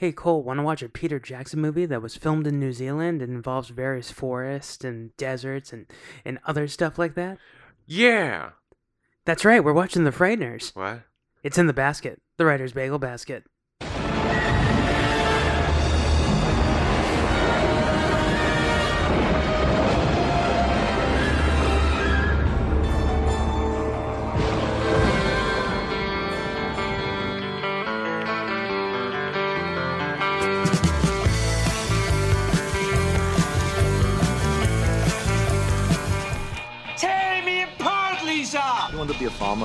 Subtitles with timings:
[0.00, 3.20] Hey Cole, want to watch a Peter Jackson movie that was filmed in New Zealand
[3.20, 5.84] and involves various forests and deserts and,
[6.24, 7.36] and other stuff like that?
[7.84, 8.52] Yeah.
[9.26, 10.74] That's right, we're watching The Frighteners.
[10.74, 11.02] What?
[11.42, 13.44] It's in the basket, the writer's bagel basket.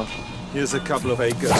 [0.03, 0.09] Farmer?
[0.53, 1.51] Here's a couple of acres.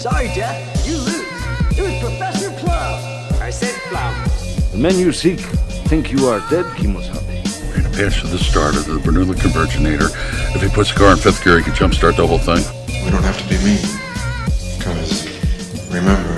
[0.00, 1.78] Sorry, Jeff, you lose.
[1.78, 3.42] It was Professor Plum.
[3.42, 4.14] I said Plum.
[4.72, 5.40] The men you seek
[5.88, 7.26] think you are dead, Kimosabe.
[7.66, 10.10] We're gonna patch to the starter, the Bernoulli Converginator.
[10.54, 12.62] If he puts the car in fifth gear, he can jumpstart the whole thing.
[13.04, 13.80] We don't have to be mean.
[14.78, 15.26] Because,
[15.90, 16.36] remember,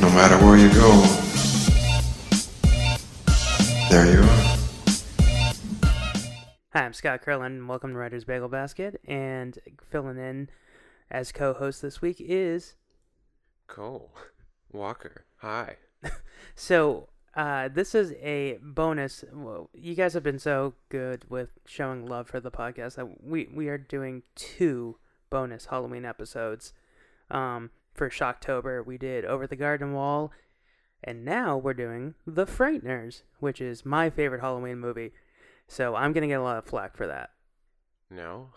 [0.00, 1.02] no matter where you go,
[3.90, 4.57] there you are.
[6.98, 9.00] Scott Curlin, welcome to Writer's Bagel Basket.
[9.06, 9.56] And
[9.88, 10.50] filling in
[11.12, 12.74] as co host this week is.
[13.68, 14.12] Cole.
[14.72, 15.24] Walker.
[15.36, 15.76] Hi.
[16.56, 19.24] So, uh, this is a bonus.
[19.32, 23.48] Well, you guys have been so good with showing love for the podcast that we,
[23.54, 24.96] we are doing two
[25.30, 26.72] bonus Halloween episodes.
[27.30, 30.32] Um, for Shocktober, we did Over the Garden Wall,
[31.04, 35.12] and now we're doing The Frighteners, which is my favorite Halloween movie.
[35.68, 37.30] So I'm gonna get a lot of flack for that.
[38.10, 38.48] No.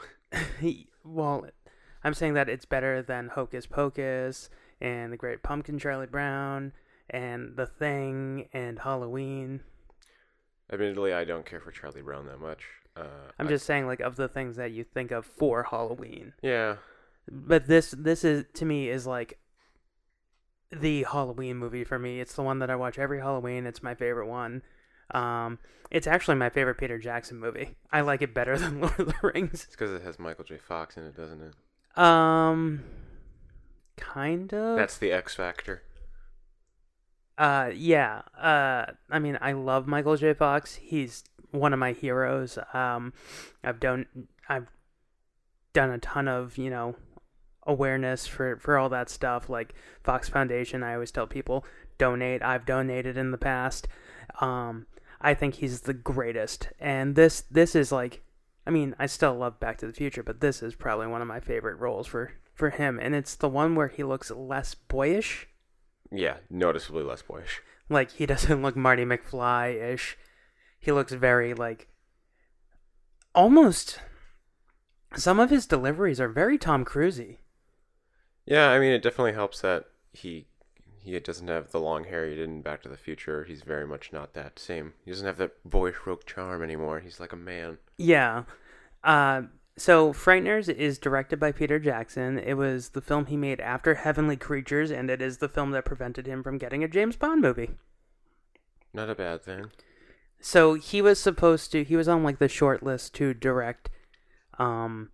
[1.04, 1.46] well,
[2.06, 6.72] I'm saying that it's better than Hocus Pocus and The Great Pumpkin Charlie Brown
[7.10, 9.60] and The Thing and Halloween.
[10.72, 12.64] Admittedly, I don't care for Charlie Brown that much.
[12.96, 13.04] Uh,
[13.38, 16.32] I'm I- just saying like of the things that you think of for Halloween.
[16.42, 16.78] Yeah.
[17.30, 19.38] But this this is to me is like
[20.72, 22.22] the Halloween movie for me.
[22.22, 23.66] It's the one that I watch every Halloween.
[23.66, 24.62] It's my favorite one.
[25.14, 25.60] Um,
[25.90, 27.76] it's actually my favorite Peter Jackson movie.
[27.92, 29.66] I like it better than Lord of the Rings.
[29.66, 30.58] It's because it has Michael J.
[30.58, 32.00] Fox in it, doesn't it?
[32.02, 32.84] Um,
[33.98, 34.78] kind of.
[34.78, 35.84] That's the X Factor.
[37.38, 38.22] Uh, yeah.
[38.40, 40.34] Uh, I mean, I love Michael J.
[40.34, 40.76] Fox.
[40.76, 42.58] He's one of my heroes.
[42.74, 43.14] Um,
[43.64, 44.06] I've done,
[44.48, 44.68] I've
[45.74, 46.96] done a ton of, you know,
[47.68, 49.50] awareness for for all that stuff.
[49.50, 51.66] Like Fox Foundation, I always tell people
[51.98, 52.42] donate.
[52.42, 53.88] I've donated in the past.
[54.40, 54.88] Um,
[55.22, 58.24] I think he's the greatest, and this this is like,
[58.66, 61.28] I mean, I still love Back to the Future, but this is probably one of
[61.28, 65.48] my favorite roles for for him, and it's the one where he looks less boyish.
[66.12, 67.62] Yeah, noticeably less boyish.
[67.90, 70.18] Like he doesn't look Marty McFly ish.
[70.80, 71.88] He looks very like
[73.34, 74.00] almost
[75.16, 77.38] some of his deliveries are very Tom Cruisey.
[78.46, 80.48] Yeah, I mean, it definitely helps that he
[81.04, 83.44] he doesn't have the long hair he did in Back to the Future.
[83.44, 84.94] He's very much not that same.
[85.04, 87.00] He doesn't have that boyish rogue charm anymore.
[87.00, 87.80] He's like a man.
[87.98, 88.44] Yeah.
[89.04, 89.44] Uh
[89.78, 92.38] so Frighteners is directed by Peter Jackson.
[92.38, 95.86] It was the film he made after Heavenly Creatures and it is the film that
[95.86, 97.72] prevented him from getting a James Bond movie.
[98.94, 99.72] Not a bad thing.
[100.40, 103.90] So he was supposed to he was on like the short list to direct
[104.60, 105.10] um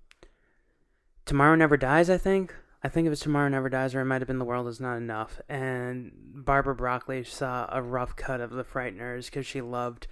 [1.25, 2.55] Tomorrow Never Dies, I think.
[2.83, 4.79] I think it was Tomorrow Never Dies or it might have been The World Is
[4.79, 5.41] Not Enough.
[5.49, 10.07] And Barbara Broccoli saw a rough cut of The Frighteners because she loved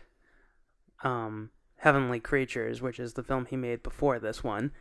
[1.04, 4.72] um Heavenly Creatures, which is the film he made before this one,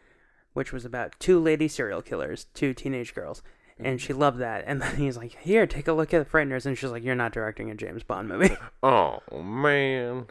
[0.54, 3.42] which was about two lady serial killers, two teenage girls.
[3.78, 4.62] And she loved that.
[4.68, 6.64] And then he's like, Here, take a look at The Frighteners.
[6.64, 8.56] And she's like, You're not directing a James Bond movie.
[8.82, 10.26] Oh man.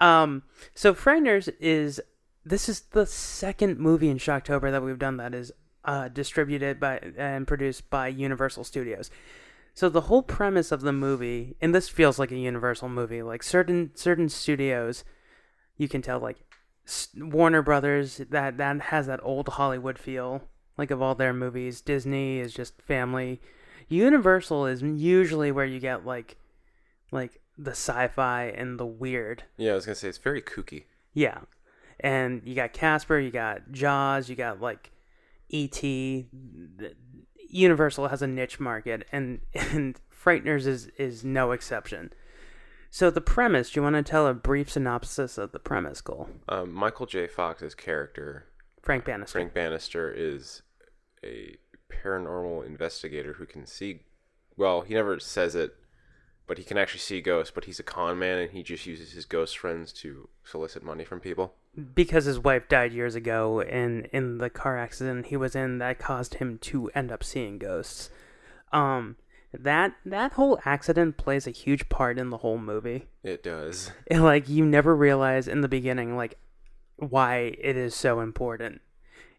[0.00, 0.42] Um,
[0.74, 2.00] so Frighteners is
[2.44, 5.50] this is the second movie in Shocktober that we've done that is
[5.84, 9.10] uh, distributed by and produced by Universal Studios.
[9.74, 13.42] So the whole premise of the movie, and this feels like a Universal movie, like
[13.42, 15.04] certain certain studios,
[15.76, 16.44] you can tell like
[17.16, 20.42] Warner Brothers that that has that old Hollywood feel,
[20.78, 21.80] like of all their movies.
[21.80, 23.40] Disney is just family.
[23.88, 26.36] Universal is usually where you get like
[27.10, 29.44] like the sci-fi and the weird.
[29.56, 30.84] Yeah, I was gonna say it's very kooky.
[31.12, 31.40] Yeah.
[32.00, 34.90] And you got Casper, you got Jaws, you got like
[35.54, 36.26] E.T.
[37.48, 42.12] Universal has a niche market and and Frighteners is is no exception.
[42.90, 46.28] So the premise, do you want to tell a brief synopsis of the premise, Cole?
[46.48, 47.26] Um, Michael J.
[47.26, 48.46] Fox's character,
[48.82, 49.38] Frank Bannister.
[49.38, 50.62] Frank Bannister, is
[51.24, 51.56] a
[51.90, 54.02] paranormal investigator who can see.
[54.56, 55.74] Well, he never says it,
[56.46, 57.52] but he can actually see ghosts.
[57.54, 61.04] But he's a con man, and he just uses his ghost friends to solicit money
[61.04, 61.54] from people.
[61.94, 65.98] Because his wife died years ago in in the car accident he was in that
[65.98, 68.10] caused him to end up seeing ghosts.
[68.72, 69.16] Um,
[69.52, 73.06] that that whole accident plays a huge part in the whole movie.
[73.22, 73.92] It does.
[74.06, 76.38] And, like you never realize in the beginning like
[76.96, 78.80] why it is so important.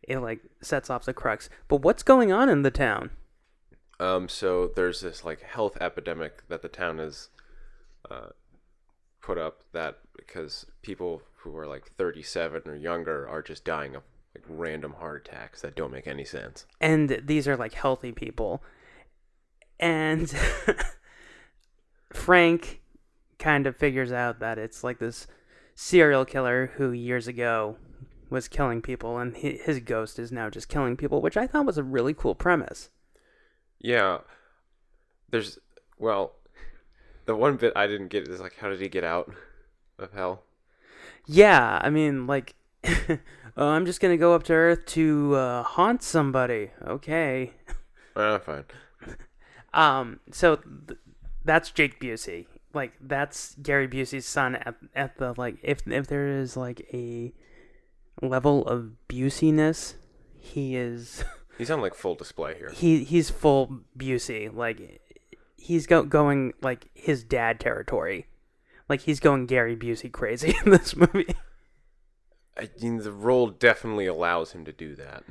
[0.03, 1.49] It like sets off the crux.
[1.67, 3.11] But what's going on in the town?
[3.99, 7.29] Um, so there's this like health epidemic that the town has
[8.09, 8.27] uh,
[9.21, 11.21] put up that because people
[11.51, 14.03] who are like 37 or younger are just dying of
[14.35, 16.65] like random heart attacks that don't make any sense.
[16.81, 18.61] and these are like healthy people
[19.79, 20.33] and
[22.13, 22.81] frank
[23.39, 25.27] kind of figures out that it's like this
[25.75, 27.77] serial killer who years ago
[28.29, 31.77] was killing people and his ghost is now just killing people which i thought was
[31.77, 32.89] a really cool premise
[33.79, 34.19] Yeah,
[35.29, 35.59] there's
[35.99, 36.33] well,
[37.25, 39.31] the one bit I didn't get is like how did he get out
[39.99, 40.43] of hell?
[41.27, 42.55] Yeah i mean like
[43.57, 47.51] oh, i'm just gonna go up to earth to uh, haunt somebody okay
[48.17, 48.63] Ah, fine.
[49.73, 50.97] Um, so th-
[51.43, 52.45] that's Jake Busey.
[52.73, 57.33] Like that's Gary Busey's son at at the like if if there is like a
[58.21, 59.95] level of Buseyness,
[60.39, 61.25] he is
[61.57, 62.69] He's on like full display here.
[62.73, 64.47] he he's full Busey.
[64.55, 65.01] Like
[65.57, 68.27] he's go, going like his dad territory.
[68.87, 71.35] Like he's going Gary Busey crazy in this movie.
[72.57, 75.23] I mean, the role definitely allows him to do that.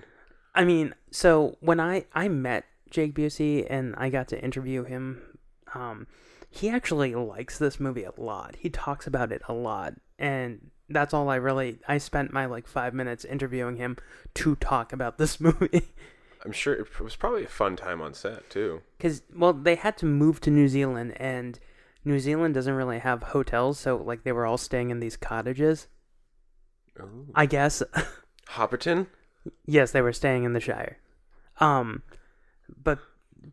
[0.54, 5.38] I mean, so when I I met Jake Busey and I got to interview him,
[5.74, 6.06] um,
[6.50, 8.56] he actually likes this movie a lot.
[8.58, 11.78] He talks about it a lot, and that's all I really.
[11.88, 13.96] I spent my like five minutes interviewing him
[14.34, 15.92] to talk about this movie.
[16.44, 18.82] I'm sure it was probably a fun time on set too.
[18.98, 21.58] Because well, they had to move to New Zealand, and
[22.04, 25.88] New Zealand doesn't really have hotels, so like they were all staying in these cottages.
[27.00, 27.26] Ooh.
[27.34, 27.82] I guess.
[28.50, 29.06] Hobbiton?
[29.66, 30.98] Yes, they were staying in the Shire.
[31.60, 32.02] Um,
[32.82, 32.98] but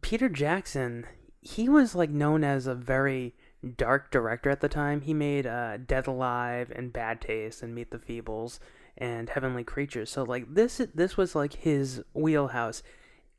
[0.02, 1.06] Peter Jackson,
[1.42, 3.36] he was like known as a very
[3.78, 5.02] dark director at the time.
[5.02, 8.60] He made uh, Dead Alive and Bad Taste and Meet the Feebles
[8.98, 10.10] and Heavenly Creatures.
[10.10, 12.84] So like this, this was like his wheelhouse,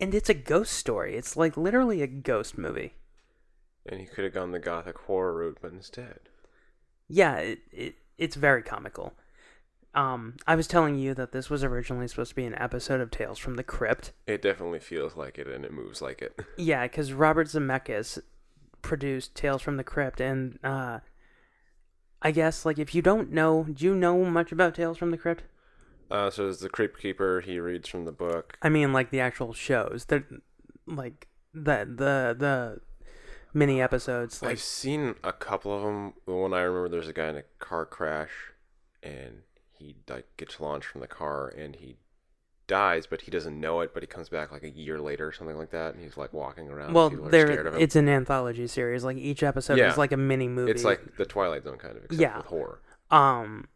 [0.00, 1.16] and it's a ghost story.
[1.16, 2.94] It's like literally a ghost movie.
[3.86, 6.20] And he could have gone the gothic horror route, but instead.
[7.08, 9.14] Yeah, it, it it's very comical.
[9.94, 13.10] Um, I was telling you that this was originally supposed to be an episode of
[13.10, 14.12] Tales from the Crypt.
[14.26, 16.38] It definitely feels like it and it moves like it.
[16.56, 18.18] Yeah, because Robert Zemeckis
[18.80, 21.00] produced Tales from the Crypt, and uh,
[22.22, 25.18] I guess like if you don't know, do you know much about Tales from the
[25.18, 25.42] Crypt?
[26.10, 27.40] Uh, so there's the Crypt Keeper.
[27.40, 28.58] He reads from the book.
[28.62, 30.24] I mean, like the actual shows, the
[30.86, 32.80] like the the the
[33.54, 34.42] mini episodes.
[34.42, 36.14] Like I've seen a couple of them.
[36.26, 38.30] The one I remember, there's a guy in a car crash,
[39.02, 41.96] and he like gets launched from the car, and he
[42.68, 43.92] dies, but he doesn't know it.
[43.94, 46.32] But he comes back like a year later or something like that, and he's like
[46.32, 46.92] walking around.
[46.94, 49.04] well, people are scared of there it's an anthology series.
[49.04, 49.90] Like each episode Yeah.
[49.90, 50.70] is like a mini movie.
[50.70, 52.36] It's like the Twilight Zone kind of, except Yeah.
[52.38, 52.80] with horror.
[53.10, 53.68] Um,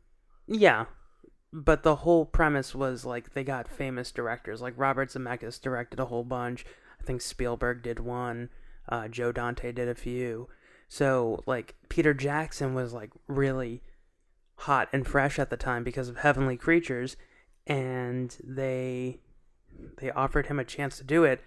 [0.46, 0.86] yeah,
[1.52, 4.62] but the whole premise was like they got famous directors.
[4.62, 6.64] Like Robert Zemeckis directed a whole bunch.
[7.00, 8.48] I think Spielberg did one.
[8.88, 10.48] Uh, Joe Dante did a few.
[10.88, 13.82] So like Peter Jackson was like really
[14.56, 17.16] hot and fresh at the time because of Heavenly Creatures,
[17.66, 19.18] and they
[19.98, 21.42] they offered him a chance to do it.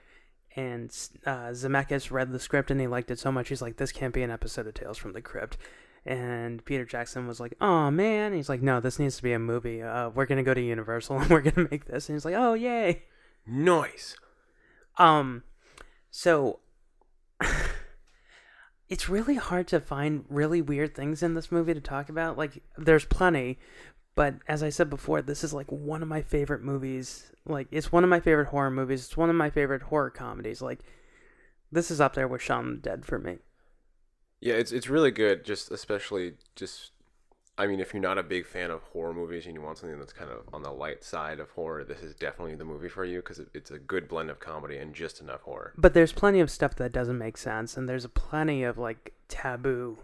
[0.55, 0.89] And
[1.25, 4.13] uh, Zemeckis read the script and he liked it so much he's like, "This can't
[4.13, 5.57] be an episode of Tales from the Crypt."
[6.05, 9.39] And Peter Jackson was like, "Oh man," he's like, "No, this needs to be a
[9.39, 9.81] movie.
[9.81, 12.55] Uh, we're gonna go to Universal and we're gonna make this." And he's like, "Oh
[12.55, 13.03] yay!"
[13.45, 14.17] Noise.
[14.97, 15.43] Um,
[16.11, 16.59] so
[18.89, 22.37] it's really hard to find really weird things in this movie to talk about.
[22.37, 23.59] Like, there's plenty,
[24.15, 27.31] but as I said before, this is like one of my favorite movies.
[27.45, 29.05] Like, it's one of my favorite horror movies.
[29.05, 30.61] It's one of my favorite horror comedies.
[30.61, 30.79] Like,
[31.71, 33.37] this is up there with Shaun the Dead for me.
[34.41, 35.45] Yeah, it's it's really good.
[35.45, 36.91] Just especially just,
[37.59, 39.99] I mean, if you're not a big fan of horror movies and you want something
[39.99, 43.03] that's kind of on the light side of horror, this is definitely the movie for
[43.03, 45.73] you because it, it's a good blend of comedy and just enough horror.
[45.77, 49.97] But there's plenty of stuff that doesn't make sense, and there's plenty of like taboo,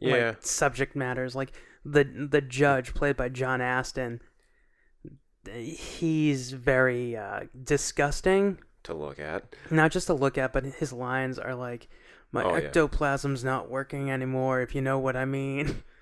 [0.00, 0.28] Yeah.
[0.28, 1.34] like, subject matters.
[1.34, 1.52] Like
[1.84, 4.20] the the judge played by John Astin,
[5.52, 8.58] he's very uh, disgusting.
[8.84, 11.88] To look at, Not just to look at, but his lines are like,
[12.32, 12.68] "My Oh, yeah.
[12.68, 15.82] ectoplasm's not working anymore." If you know what I mean.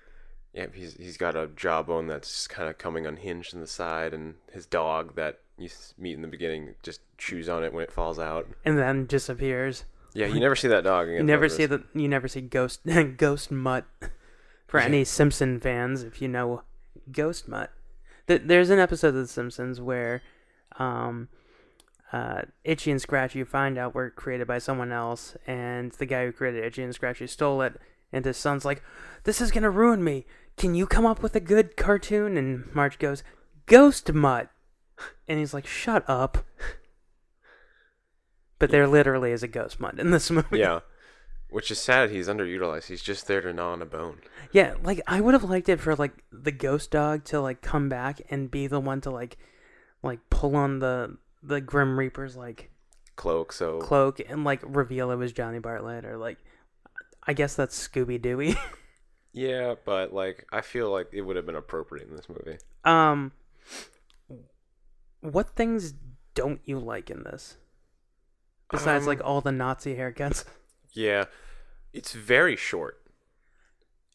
[0.53, 4.35] yeah, he's he's got a jawbone that's kind of coming unhinged in the side, and
[4.51, 8.19] his dog that you meet in the beginning just chews on it when it falls
[8.19, 8.47] out.
[8.65, 9.85] and then disappears.
[10.15, 11.17] Yeah, you never see that dog again.
[11.17, 12.81] You never see the you never see ghost
[13.17, 13.85] ghost mutt
[14.67, 16.61] for any Simpson fans if you know
[17.11, 17.71] ghost mutt.
[18.27, 20.21] Th- There's an episode of The Simpsons where
[20.77, 21.29] um
[22.11, 26.31] uh, Itchy and Scratchy, find out were created by someone else, and the guy who
[26.31, 27.73] created Itchy and Scratchy stole it.
[28.11, 28.83] And his son's like,
[29.23, 30.27] "This is gonna ruin me.
[30.57, 33.23] Can you come up with a good cartoon?" And Marge goes,
[33.65, 34.49] "Ghost Mutt,"
[35.27, 36.45] and he's like, "Shut up."
[38.59, 40.59] But there literally is a ghost mutt in this movie.
[40.59, 40.79] Yeah.
[41.49, 42.11] Which is sad.
[42.11, 42.85] He's underutilized.
[42.85, 44.19] He's just there to gnaw on a bone.
[44.53, 47.89] Yeah, like I would have liked it for like the ghost dog to like come
[47.89, 49.37] back and be the one to like
[50.01, 52.71] like pull on the the Grim Reaper's like
[53.17, 53.51] Cloak.
[53.51, 56.37] So cloak and like reveal it was Johnny Bartlett or like
[57.27, 58.57] I guess that's Scooby Dooey.
[59.33, 62.57] yeah, but like I feel like it would have been appropriate in this movie.
[62.85, 63.31] um
[65.21, 65.93] what things
[66.35, 67.57] don't you like in this?
[68.71, 70.45] Besides Um, like all the Nazi haircuts.
[70.93, 71.25] Yeah,
[71.93, 72.99] it's very short.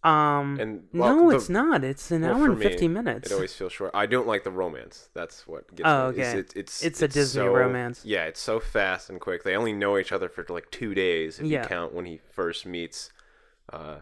[0.05, 1.83] Um And well, no, the- it's not.
[1.83, 3.31] It's an well, hour and me, 50 minutes.
[3.31, 3.91] It always feels short.
[3.95, 5.09] I don't like the romance.
[5.13, 6.19] That's what gets Oh, me.
[6.19, 6.39] It's, okay.
[6.39, 8.05] it, it's It's a Disney so- romance.
[8.05, 9.43] Yeah, it's so fast and quick.
[9.43, 11.63] They only know each other for like two days if Yeah.
[11.63, 13.11] you count when he first meets
[13.73, 13.97] uh,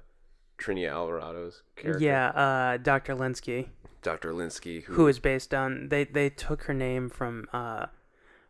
[0.59, 3.15] Trini Alvarado's character, Yeah, uh Dr.
[3.15, 3.69] Lynskey.
[4.03, 4.33] Dr.
[4.33, 7.87] Lynskey, who, who is based on they they took her name from uh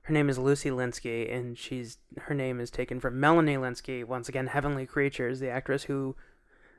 [0.02, 4.28] her name is Lucy Lynskey and she's her name is taken from Melanie Lynskey once
[4.28, 6.14] again Heavenly Creatures the actress who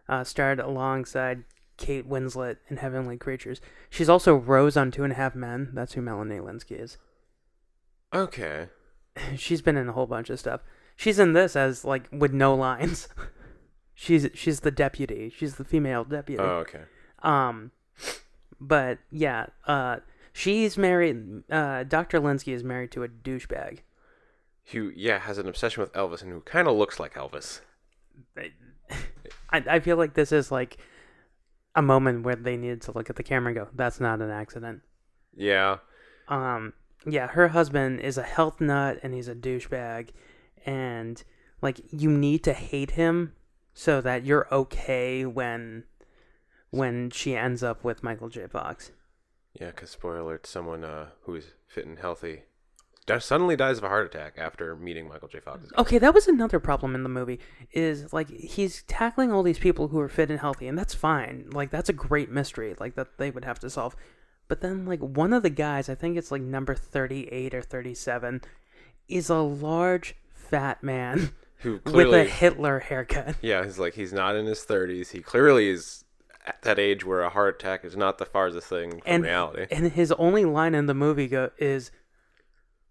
[0.07, 1.43] uh, starred alongside
[1.75, 5.93] Kate Winslet in Heavenly Creatures she's also Rose on Two and a Half Men that's
[5.93, 6.98] who Melanie Lynskey is
[8.13, 8.69] okay.
[9.36, 10.62] she's been in a whole bunch of stuff
[10.96, 13.10] she's in this as like with no lines
[14.00, 16.82] she's she's the deputy she's the female deputy Oh, okay.
[17.24, 17.72] um,
[18.62, 19.98] but yeah, uh,
[20.32, 21.44] she's married.
[21.51, 22.20] Uh, Dr.
[22.20, 23.80] Lynskey is married to a douchebag.
[24.72, 27.62] Who, yeah, has an obsession with Elvis and who kind of looks like Elvis.
[29.50, 30.77] I, I feel like this is like
[31.75, 34.30] a moment where they needed to look at the camera and go, "That's not an
[34.30, 34.82] accident."
[35.36, 35.77] Yeah,
[36.27, 36.74] Um,
[37.06, 40.10] yeah, her husband is a health nut and he's a douchebag,
[40.66, 41.24] and
[41.62, 43.34] like you need to hate him
[43.77, 45.84] so that you're okay when
[46.72, 48.48] when she ends up with Michael J.
[48.48, 48.91] Fox.
[49.53, 49.67] yeah.
[49.67, 52.41] Because spoiler alert, someone uh, who is fit and healthy
[53.19, 55.39] suddenly dies of a heart attack after meeting Michael J.
[55.39, 55.69] Fox.
[55.77, 57.39] Okay, that was another problem in the movie.
[57.72, 61.48] Is like he's tackling all these people who are fit and healthy, and that's fine.
[61.51, 63.96] Like that's a great mystery, like that they would have to solve.
[64.48, 68.41] But then, like one of the guys, I think it's like number thirty-eight or thirty-seven,
[69.07, 73.35] is a large fat man Who with a Hitler haircut.
[73.41, 75.11] yeah, he's like he's not in his thirties.
[75.11, 76.03] He clearly is
[76.45, 79.65] at that age where a heart attack is not the farthest thing from And reality.
[79.71, 81.91] and his only line in the movie go is,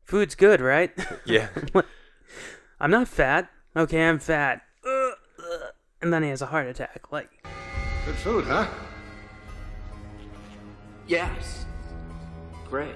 [0.03, 0.91] "Food's good, right?"
[1.25, 1.49] yeah,
[2.81, 3.49] I'm not fat.
[3.77, 4.63] Okay, I'm fat.
[4.87, 5.63] Ugh, ugh.
[6.03, 7.11] And then he has a heart attack.
[7.13, 7.31] Like,
[8.05, 8.67] Good food, huh?
[11.07, 11.67] Yes.
[12.69, 12.95] Great.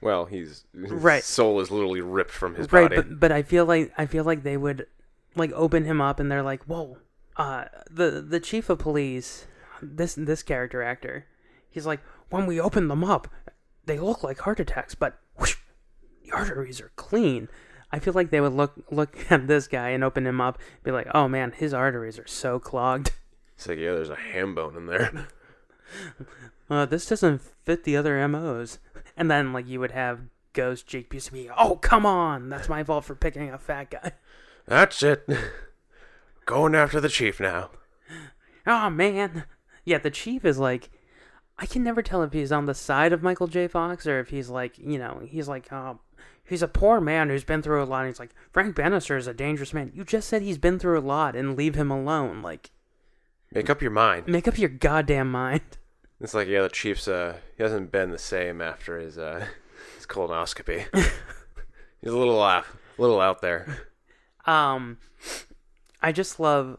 [0.00, 1.24] Well, he's his Right.
[1.24, 2.96] soul is literally ripped from his right body.
[2.96, 4.86] but but i feel like i feel like they would
[5.36, 6.98] like open him up and they're like whoa
[7.36, 9.46] uh the the chief of police
[9.82, 11.26] this this character actor
[11.70, 12.00] he's like
[12.30, 13.28] when we open them up
[13.86, 15.56] they look like heart attacks but whoosh,
[16.24, 17.48] the arteries are clean
[17.92, 20.90] i feel like they would look look at this guy and open him up be
[20.90, 23.10] like oh man his arteries are so clogged
[23.56, 25.26] It's like yeah, there's a ham bone in there.
[26.70, 28.78] uh, this doesn't fit the other MOs.
[29.18, 30.20] And then, like, you would have
[30.54, 34.12] Ghost Jake Busey, oh, come on, that's my fault for picking a fat guy.
[34.66, 35.28] That's it.
[36.46, 37.70] Going after the chief now.
[38.66, 39.44] Oh, man.
[39.84, 40.90] Yeah, the chief is like,
[41.58, 43.66] I can never tell if he's on the side of Michael J.
[43.68, 45.98] Fox or if he's like, you know, he's like, oh,
[46.44, 48.00] he's a poor man who's been through a lot.
[48.04, 49.90] And he's like, Frank Bannister is a dangerous man.
[49.94, 52.42] You just said he's been through a lot and leave him alone.
[52.42, 52.70] Like,
[53.50, 54.26] Make up your mind.
[54.28, 55.77] make up your goddamn mind.
[56.20, 59.46] It's like yeah, the chief's uh he hasn't been the same after his uh
[59.96, 60.86] his colonoscopy.
[62.00, 63.86] He's a little off, a little out there.
[64.46, 64.98] um
[66.00, 66.78] i just love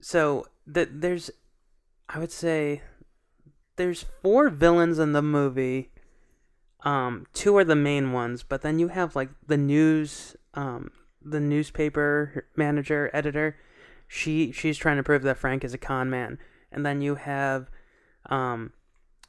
[0.00, 1.30] so that there's
[2.08, 2.82] i would say
[3.76, 5.90] there's four villains in the movie
[6.84, 10.90] um two are the main ones but then you have like the news um
[11.22, 13.56] the newspaper manager editor
[14.06, 16.38] she she's trying to prove that frank is a con man
[16.70, 17.70] and then you have
[18.26, 18.72] um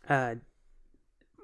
[0.10, 0.36] uh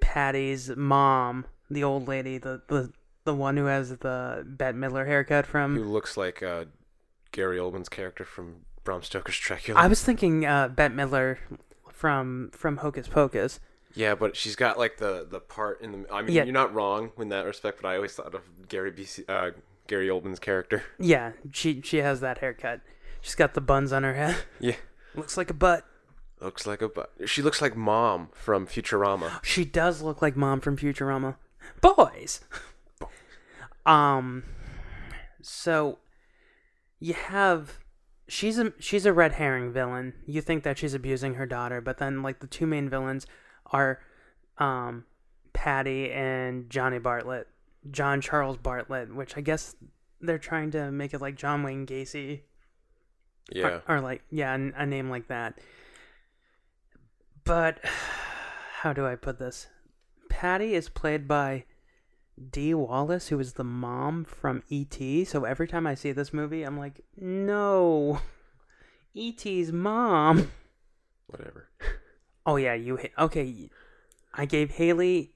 [0.02, 2.92] patty's mom the old lady the the
[3.26, 6.66] the one who has the Bette Midler haircut from Who looks like uh
[7.32, 9.80] Gary Oldman's character from Bram Stoker's Dracula.
[9.80, 11.38] I was thinking uh, Bette Midler
[11.92, 13.60] from from Hocus Pocus.
[13.94, 16.06] Yeah, but she's got like the the part in the.
[16.12, 16.44] I mean, Yeah.
[16.46, 17.82] you're not wrong in that respect.
[17.84, 19.52] But I always thought of Gary Busey, uh,
[19.88, 20.82] Gary Oldman's character.
[20.98, 22.82] Yeah, she she has that haircut.
[23.22, 24.38] She's got the buns on her head.
[24.60, 24.76] Yeah.
[25.16, 25.86] Looks like a butt.
[26.42, 27.12] Looks like a butt.
[27.26, 29.44] She looks like mom from Futurama.
[29.44, 31.36] She does look like mom from Futurama.
[31.82, 32.42] Boys.
[33.86, 34.44] um
[35.42, 35.98] so
[37.00, 37.80] you have
[38.28, 40.14] she's a she's a red herring villain.
[40.26, 43.26] You think that she's abusing her daughter, but then like the two main villains
[43.72, 44.00] are
[44.58, 45.06] um
[45.54, 47.48] Patty and Johnny Bartlett.
[47.92, 49.76] John Charles Bartlett, which I guess
[50.22, 52.42] they're trying to make it like John Wayne Gacy
[53.52, 53.80] Yeah.
[53.88, 55.60] or, or like yeah a name like that
[57.50, 57.80] but
[58.82, 59.68] how do i put this?
[60.30, 61.66] Patty is played by
[62.52, 66.64] dee wallace who is the mom from et so every time i see this movie
[66.64, 68.22] i'm like no.
[69.18, 70.52] Et's mom.
[71.26, 71.70] Whatever.
[72.46, 73.12] oh yeah you hit.
[73.18, 73.70] okay.
[74.32, 75.34] I gave haley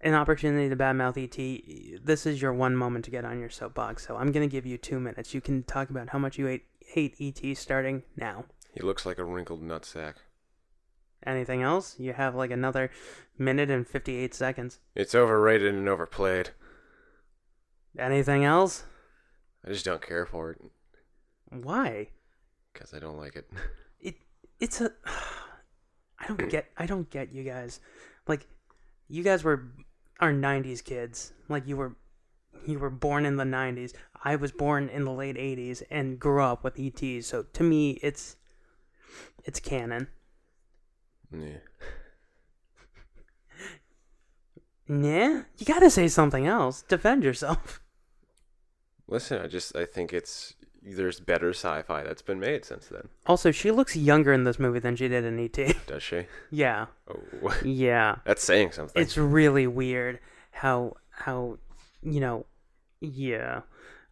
[0.00, 4.06] an opportunity to badmouth et this is your one moment to get on your soapbox
[4.06, 5.34] so i'm gonna give you two minutes.
[5.34, 8.46] You can talk about how much you hate, hate et starting now.
[8.72, 10.14] He looks like a wrinkled nutsack.
[11.26, 11.96] Anything else?
[11.98, 12.90] You have like another
[13.38, 14.78] minute and 58 seconds.
[14.94, 16.50] It's overrated and overplayed.
[17.98, 18.84] Anything else?
[19.64, 20.58] I just don't care for it
[21.50, 22.08] Why?
[22.72, 23.50] because I don't like it.
[24.00, 24.16] It
[24.58, 24.92] it's a
[26.18, 27.80] I don't get I don't get you guys.
[28.26, 28.46] Like
[29.08, 29.72] you guys were
[30.20, 31.32] our 90s kids.
[31.48, 31.96] Like you were
[32.66, 33.92] you were born in the 90s.
[34.22, 37.26] I was born in the late 80s and grew up with ETs.
[37.26, 38.36] So to me it's
[39.44, 40.08] it's canon.
[41.32, 41.58] Yeah.
[44.88, 46.82] Nah, you got to say something else.
[46.82, 47.80] Defend yourself.
[49.06, 53.08] Listen, I just I think it's there's better sci-fi that's been made since then.
[53.26, 55.52] Also, she looks younger in this movie than she did in ET.
[55.86, 56.26] Does she?
[56.50, 56.86] yeah.
[57.08, 58.16] Oh, Yeah.
[58.24, 59.00] that's saying something.
[59.00, 60.18] it's really weird
[60.52, 61.58] how how
[62.02, 62.46] you know
[63.00, 63.60] yeah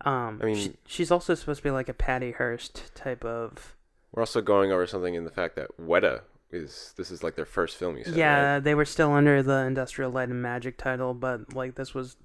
[0.05, 3.75] um I mean- sh- she's also supposed to be like a patty hearst type of
[4.13, 7.45] We're also going over something in the fact that Weta is this is like their
[7.45, 7.97] first film.
[7.97, 8.65] You said, yeah right?
[8.65, 12.17] they were still under the industrial light and magic title but like this was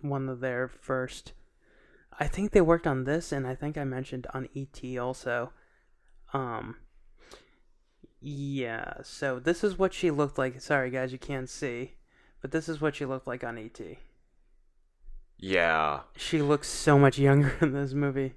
[0.00, 1.32] one of their first
[2.18, 5.52] i think they worked on this and i think i mentioned on et also
[6.32, 6.76] um
[8.20, 11.92] yeah so this is what she looked like sorry guys you can't see
[12.40, 13.96] but this is what she looked like on E et
[15.36, 18.34] Yeah, She looks so much younger in this movie.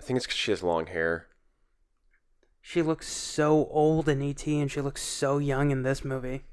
[0.00, 1.26] I think it's because she has long hair.
[2.62, 6.44] She looks so old in ET and she looks so young in this movie.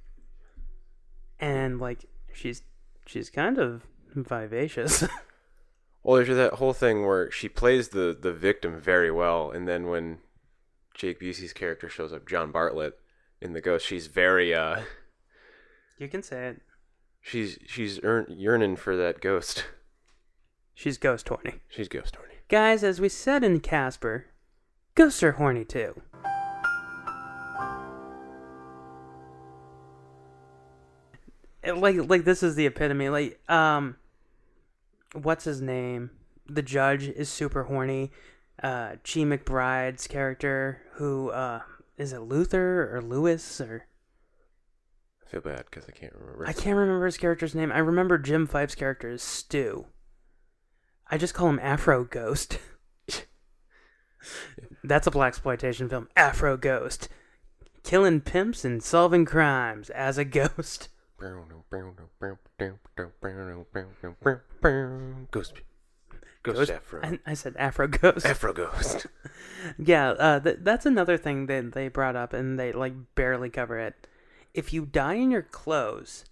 [1.40, 2.64] And like she's
[3.06, 3.84] she's kind of
[4.16, 5.04] vivacious.
[6.04, 9.88] Well, there's that whole thing where she plays the the victim very well, and then
[9.88, 10.20] when
[10.94, 12.98] Jake Busey's character shows up, John Bartlett
[13.42, 14.84] in the Ghost, she's very uh,
[15.98, 16.62] you can say it.
[17.20, 19.66] she's she's earn, yearning for that ghost.
[20.74, 21.56] She's ghost horny.
[21.68, 22.36] She's ghost horny.
[22.48, 24.28] Guys, as we said in Casper,
[24.98, 26.02] ghosts are horny too.
[31.64, 33.10] Like like this is the epitome.
[33.10, 33.96] Like um
[35.14, 36.10] what's his name?
[36.48, 38.12] The judge is super horny.
[38.62, 41.62] Uh Chi McBride's character who uh
[41.98, 43.86] is it Luther or Lewis or
[45.26, 46.48] I feel bad because I can't remember.
[46.48, 47.72] I can't remember his character's name.
[47.72, 49.88] I remember Jim Fyfe's character is Stu.
[51.10, 52.60] I just call him Afro Ghost.
[54.84, 56.08] That's a black exploitation film.
[56.16, 57.10] Afro Ghost,
[57.84, 60.90] killing pimps and solving crimes as a ghost.
[65.32, 65.54] Ghost.
[66.44, 67.02] Ghost Afro.
[67.04, 68.26] I, I said Afro Ghost.
[68.26, 69.08] Afro Ghost.
[69.78, 73.80] yeah, uh, th- that's another thing that they brought up, and they like barely cover
[73.80, 74.08] it.
[74.54, 76.26] If you die in your clothes,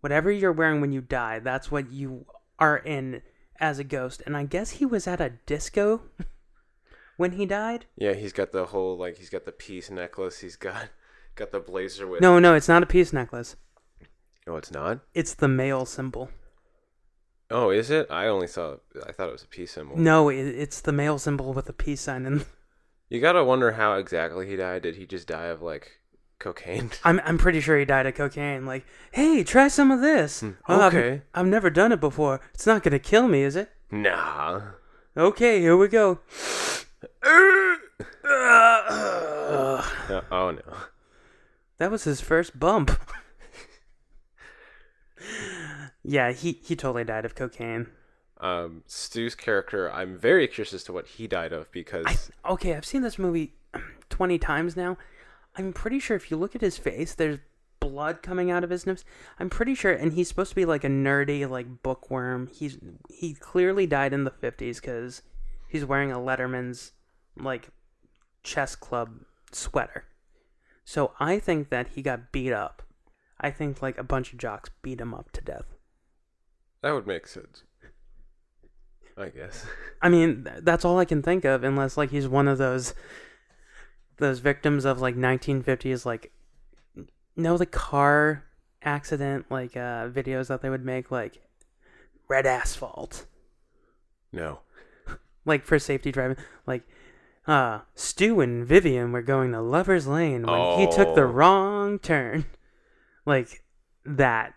[0.00, 2.26] whatever you're wearing when you die, that's what you
[2.58, 3.22] are in
[3.58, 4.22] as a ghost.
[4.26, 6.02] And I guess he was at a disco
[7.16, 7.86] when he died.
[7.96, 10.40] Yeah, he's got the whole like he's got the peace necklace.
[10.40, 10.88] He's got
[11.34, 12.20] got the blazer with.
[12.20, 13.56] No, no, it's not a peace necklace.
[14.46, 15.00] oh, it's not.
[15.14, 16.30] It's the male symbol.
[17.50, 18.06] Oh, is it?
[18.10, 18.76] I only saw.
[19.06, 19.96] I thought it was a peace symbol.
[19.96, 22.26] No, it, it's the male symbol with a peace sign.
[22.26, 22.44] And
[23.10, 24.82] You gotta wonder how exactly he died.
[24.82, 26.00] Did he just die of like
[26.38, 26.90] cocaine?
[27.04, 28.64] I'm I'm pretty sure he died of cocaine.
[28.66, 30.40] Like, hey, try some of this.
[30.40, 31.22] Hmm, "Oh, I've- okay.
[31.34, 32.40] I've never done it before.
[32.54, 33.70] It's not gonna kill me, is it?
[33.90, 34.60] nah.
[35.16, 36.18] Okay, here we go.
[37.24, 37.76] Uh,
[40.30, 40.76] oh no.
[41.78, 42.90] That was his first bump.
[46.02, 47.88] yeah, he, he totally died of cocaine.
[48.40, 49.90] Um, Stu's character.
[49.90, 53.18] I'm very curious as to what he died of because I, okay, I've seen this
[53.18, 53.54] movie
[54.10, 54.98] 20 times now.
[55.56, 57.38] I'm pretty sure if you look at his face, there's
[57.80, 59.04] blood coming out of his nose.
[59.38, 62.48] I'm pretty sure, and he's supposed to be like a nerdy like bookworm.
[62.52, 65.22] He's he clearly died in the 50s because
[65.68, 66.92] he's wearing a Letterman's
[67.36, 67.68] like
[68.42, 69.20] chess club
[69.52, 70.04] sweater.
[70.84, 72.82] So I think that he got beat up.
[73.40, 75.74] I think like a bunch of jocks beat him up to death.
[76.82, 77.64] That would make sense.
[79.16, 79.66] I guess.
[80.02, 82.94] I mean, that's all I can think of, unless like he's one of those
[84.18, 86.30] those victims of like 1950s like
[87.36, 88.44] know the car
[88.82, 91.42] accident like uh videos that they would make like
[92.28, 93.26] red asphalt
[94.30, 94.60] No.
[95.44, 96.86] like for safety driving like
[97.46, 101.26] uh stu and vivian were going to lovers lane when he took the Oh.
[101.26, 102.46] wrong turn
[103.26, 103.62] like
[104.06, 104.54] that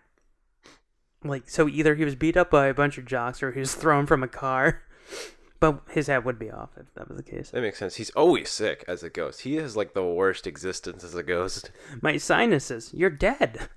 [1.23, 3.73] like so either he was beat up by a bunch of jocks or he was
[3.81, 4.81] thrown from a car
[5.59, 7.95] but his head would be off if that was the case That makes sense.
[7.95, 9.41] He's always sick as a ghost.
[9.41, 11.71] He has like the worst existence as a ghost.
[12.01, 13.67] my sinuses you're dead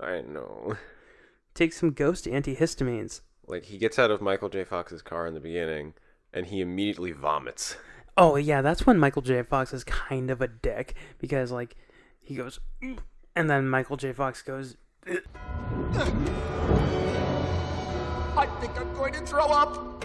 [0.00, 0.76] I know.
[1.54, 4.64] take some ghost antihistamines Like he gets out of Michael J.
[4.64, 5.94] Fox's car in the beginning
[6.32, 7.76] and he immediately vomits.
[8.20, 9.44] Oh yeah, that's when Michael J.
[9.44, 11.76] Fox is kind of a dick because like
[12.20, 12.58] he goes,
[13.36, 14.12] and then Michael J.
[14.12, 14.76] Fox goes,
[15.06, 15.20] I
[18.60, 20.04] think I'm going to throw up.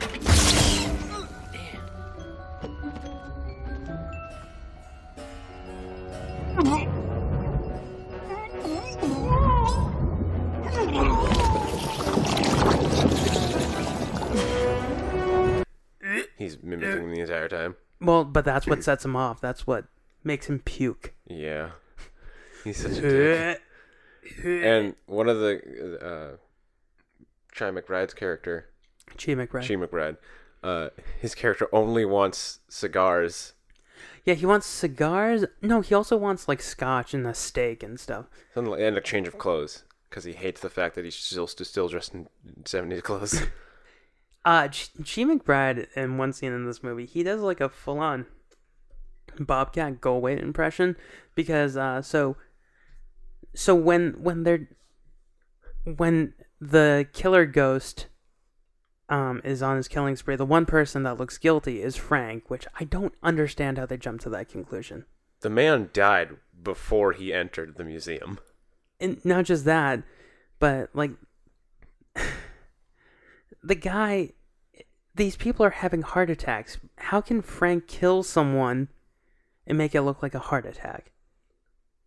[6.63, 6.92] He's
[18.03, 19.41] well, but that's what sets him off.
[19.41, 19.85] That's what
[20.23, 21.13] makes him puke.
[21.27, 21.71] Yeah.
[22.63, 23.61] He's such a dick.
[24.45, 26.37] And one of the uh
[27.53, 28.69] Chi McBride's character,
[29.17, 29.67] Chi McBride.
[29.67, 30.17] Chi McBride,
[30.63, 30.89] uh
[31.19, 33.53] his character only wants cigars.
[34.23, 35.43] Yeah, he wants cigars.
[35.61, 38.27] No, he also wants like scotch and a steak and stuff.
[38.53, 41.47] Something like, and a change of clothes because he hates the fact that he's still
[41.47, 42.29] still dressed in
[42.63, 43.43] 70s clothes.
[44.45, 48.25] Uh, Ch- Chi McBride in one scene in this movie, he does like a full-on
[49.39, 50.95] Bobcat Goldthwait impression
[51.33, 52.35] because uh, so
[53.55, 54.67] so when when they're
[55.95, 58.07] when the killer ghost
[59.09, 62.67] um is on his killing spree, the one person that looks guilty is Frank, which
[62.79, 65.05] I don't understand how they jumped to that conclusion.
[65.41, 68.39] the man died before he entered the museum.
[68.99, 70.03] and not just that,
[70.59, 71.11] but like
[73.63, 74.31] the guy,
[75.15, 76.77] these people are having heart attacks.
[76.97, 78.89] How can Frank kill someone
[79.65, 81.11] and make it look like a heart attack?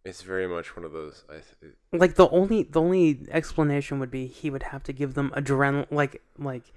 [0.05, 1.25] It's very much one of those.
[1.29, 5.14] I th- Like the only the only explanation would be he would have to give
[5.14, 6.73] them adrenaline, like like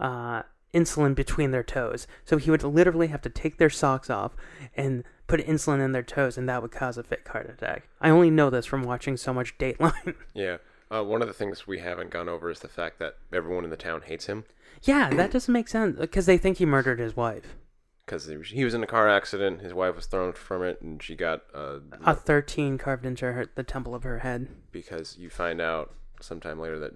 [0.00, 0.42] uh,
[0.74, 2.08] insulin between their toes.
[2.24, 4.32] So he would literally have to take their socks off
[4.74, 7.88] and put insulin in their toes, and that would cause a fake heart attack.
[8.00, 10.16] I only know this from watching so much Dateline.
[10.34, 10.56] yeah.
[10.92, 13.70] Uh, one of the things we haven't gone over is the fact that everyone in
[13.70, 14.44] the town hates him
[14.82, 17.56] Yeah, that doesn't make sense because they think he murdered his wife.
[18.04, 19.60] because he was in a car accident.
[19.62, 23.46] His wife was thrown from it, and she got uh, A thirteen carved into her
[23.54, 24.48] the temple of her head.
[24.70, 26.92] because you find out sometime later that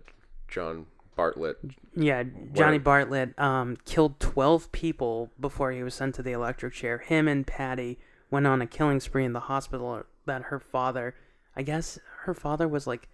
[0.48, 1.56] John Bartlett.
[1.94, 6.74] Yeah, Johnny Where- Bartlett um, killed twelve people before he was sent to the electric
[6.74, 6.98] chair.
[6.98, 7.98] Him and Patty
[8.30, 11.14] went on a killing spree in the hospital that her father,
[11.56, 13.08] I guess her father was like,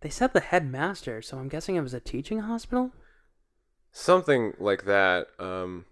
[0.00, 2.92] they said the headmaster, so I'm guessing it was a teaching hospital.
[3.92, 5.28] something like that.
[5.38, 5.86] Um,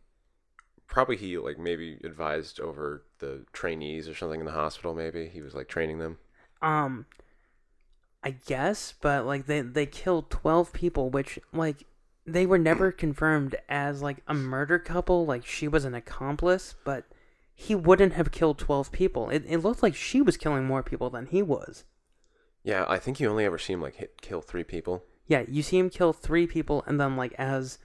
[0.87, 4.95] probably he like maybe advised over the trainees or something in the hospital.
[4.95, 6.19] Maybe he was like training them.
[6.63, 7.07] Um,
[8.23, 11.85] I guess, but like they they killed twelve people, which like
[12.27, 15.27] they were never confirmed as like a murder couple.
[15.27, 17.05] Like she was an accomplice, but
[17.55, 19.31] he wouldn't have killed twelve people.
[19.31, 21.85] It it looked like she was killing more people than he was.
[22.65, 25.05] Yeah, I think you only ever see him like hit kill three people.
[25.27, 27.79] Yeah, you see him kill three people, and then like as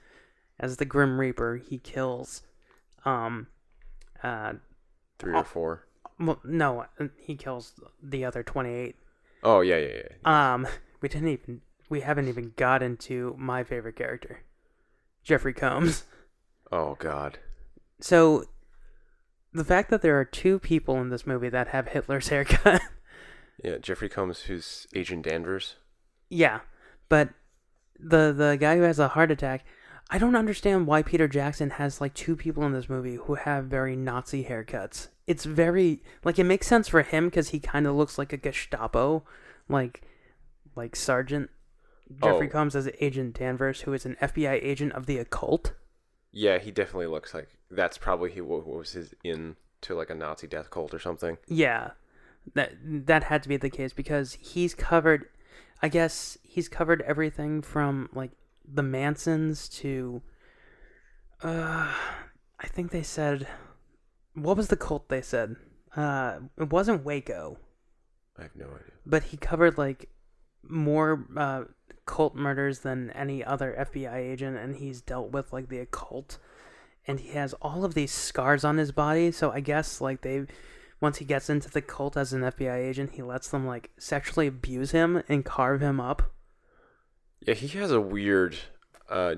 [0.58, 2.42] as the Grim Reaper, he kills,
[3.04, 3.46] um,
[4.22, 4.54] uh,
[5.18, 5.86] Three or four.
[6.18, 6.86] well, no,
[7.18, 8.96] he kills the other twenty eight.
[9.42, 10.52] Oh yeah, yeah, yeah.
[10.54, 10.66] Um,
[11.00, 14.40] we didn't even we haven't even got into my favorite character,
[15.22, 16.04] Jeffrey Combs.
[16.72, 17.38] Oh god.
[18.00, 18.44] So,
[19.52, 22.80] the fact that there are two people in this movie that have Hitler's haircut,
[23.62, 25.76] Yeah, Jeffrey Combs, who's Agent Danvers.
[26.28, 26.60] yeah,
[27.08, 27.30] but
[27.98, 29.64] the the guy who has a heart attack,
[30.10, 33.66] I don't understand why Peter Jackson has like two people in this movie who have
[33.66, 35.08] very Nazi haircuts.
[35.26, 38.36] It's very like it makes sense for him because he kind of looks like a
[38.38, 39.24] Gestapo,
[39.68, 40.02] like
[40.74, 41.50] like Sergeant.
[42.24, 42.50] Jeffrey Oh.
[42.50, 45.74] Combs as Agent Danvers, who is an FBI agent of the occult.
[46.32, 50.14] Yeah, he definitely looks like that's probably he what was his in to like a
[50.16, 51.38] Nazi death cult or something.
[51.46, 51.90] Yeah,
[52.54, 55.26] That that had to be the case because he's covered.
[55.82, 58.32] I guess he's covered everything from like
[58.66, 60.22] the Mansons to.
[61.42, 61.92] Uh,
[62.58, 63.46] I think they said.
[64.34, 65.56] What was the cult they said?
[65.96, 67.58] Uh, it wasn't Waco,
[68.38, 68.92] I have no idea.
[69.04, 70.08] but he covered like
[70.62, 71.64] more uh,
[72.06, 76.38] cult murders than any other FBI agent, and he's dealt with like the occult,
[77.06, 79.32] and he has all of these scars on his body.
[79.32, 80.46] So I guess like they,
[81.00, 84.46] once he gets into the cult as an FBI agent, he lets them like sexually
[84.46, 86.32] abuse him and carve him up.
[87.46, 88.56] Yeah, he has a weird.
[89.08, 89.36] Uh,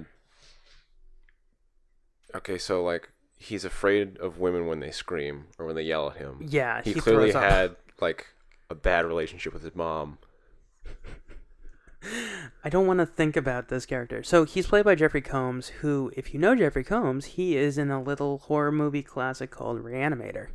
[2.34, 6.16] okay, so like he's afraid of women when they scream or when they yell at
[6.16, 6.38] him.
[6.40, 8.26] Yeah, he, he clearly had like
[8.68, 10.18] a bad relationship with his mom.
[12.64, 14.24] I don't want to think about this character.
[14.24, 17.92] So he's played by Jeffrey Combs, who, if you know Jeffrey Combs, he is in
[17.92, 20.48] a little horror movie classic called Reanimator.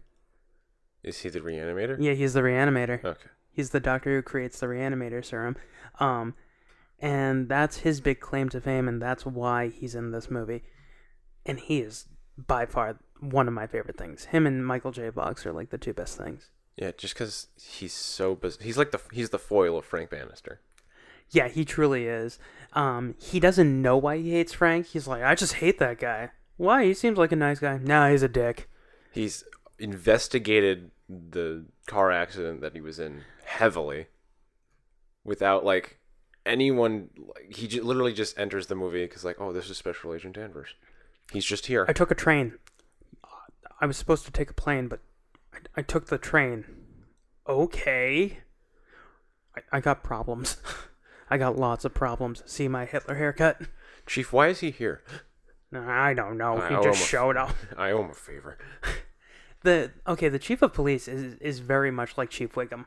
[1.04, 1.98] Is he the reanimator?
[2.00, 3.04] Yeah, he's the Reanimator.
[3.04, 3.30] Okay.
[3.52, 5.56] He's the doctor who creates the Reanimator serum.
[6.00, 6.36] Um,
[7.00, 10.64] and that's his big claim to fame, and that's why he's in this movie.
[11.46, 12.06] And he is
[12.38, 14.26] by far one of my favorite things.
[14.26, 15.10] Him and Michael J.
[15.12, 16.52] Fox are like the two best things.
[16.76, 20.62] Yeah, just because he's so biz- he's like the he's the foil of Frank Bannister.
[21.30, 22.38] Yeah, he truly is.
[22.74, 24.88] Um, he doesn't know why he hates Frank.
[24.88, 26.30] He's like, I just hate that guy.
[26.58, 26.86] Why?
[26.86, 27.78] He seems like a nice guy.
[27.78, 28.70] Nah, he's a dick.
[29.12, 29.44] He's
[29.80, 34.08] investigated the car accident that he was in heavily
[35.24, 36.00] without like
[36.46, 40.14] anyone like he j- literally just enters the movie because like oh this is special
[40.14, 40.70] agent danvers
[41.32, 42.54] he's just here I took a train.
[43.80, 45.00] I was supposed to take a plane, but
[45.54, 46.66] I, I took the train.
[47.48, 48.40] Okay.
[49.56, 50.58] I, I got problems.
[51.30, 52.42] I got lots of problems.
[52.46, 53.62] See my Hitler haircut?
[54.06, 55.04] chief why is he here
[55.74, 56.58] I don't know.
[56.58, 57.54] I He just showed up.
[57.78, 58.58] i owe him a favor
[59.64, 62.86] The okay, the chief of police is is very much like Chief Wiggum.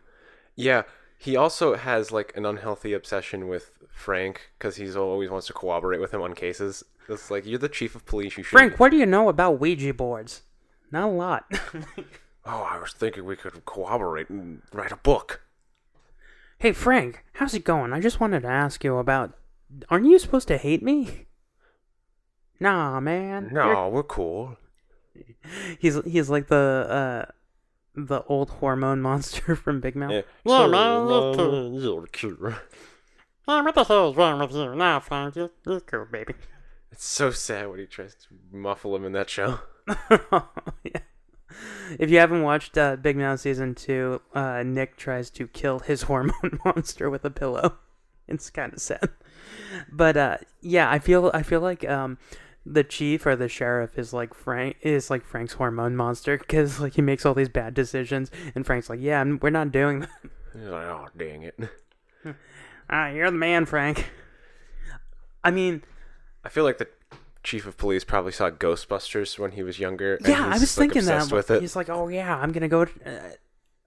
[0.57, 0.83] yeah
[1.19, 6.01] he also has like an unhealthy obsession with frank because he's always wants to cooperate
[6.01, 8.91] with him on cases it's like you're the chief of police you should Frank, what
[8.91, 10.43] do you know about Ouija boards?
[10.91, 11.45] Not a lot.
[12.47, 15.43] oh i was thinking we could cooperate and write a book
[16.59, 17.93] hey, Frank, how's it going?
[17.95, 19.33] I just wanted to ask you about.
[19.89, 21.27] Aren't you supposed to hate me?
[22.59, 23.49] Nah, man.
[23.53, 24.57] no You're- we're cool
[25.79, 27.31] He's he's like the uh
[27.95, 30.13] the old hormone monster from Big Mouth.
[30.13, 31.81] yeah, Yeah, man, that's cool.
[31.81, 32.39] you're cute
[33.47, 35.35] Hey, what the hell is wrong with you now, Frank?
[35.35, 36.35] You're, you're cool, baby.
[36.93, 39.61] It's so sad when he tries to muffle him in that show.
[40.11, 41.01] yeah.
[41.99, 46.03] If you haven't watched uh, Big Mouth season two, uh, Nick tries to kill his
[46.11, 47.79] hormone monster with a pillow.
[48.29, 49.09] It's kind of sad,
[49.91, 52.19] but uh, yeah, I feel I feel like um,
[52.67, 56.95] the chief or the sheriff is like Frank is like Frank's hormone monster because like
[56.95, 60.11] he makes all these bad decisions, and Frank's like, yeah, we're not doing that.
[60.53, 61.59] He's like, oh, dang it.
[62.93, 64.11] Ah, you're the man, Frank.
[65.45, 65.85] I mean,
[66.45, 66.89] I feel like the
[67.45, 70.19] chief of police probably saw Ghostbusters when he was younger.
[70.27, 71.31] yeah, I was like, thinking that.
[71.31, 71.61] with it.
[71.61, 72.83] He's like, oh yeah, I'm gonna go.
[72.83, 73.21] Uh,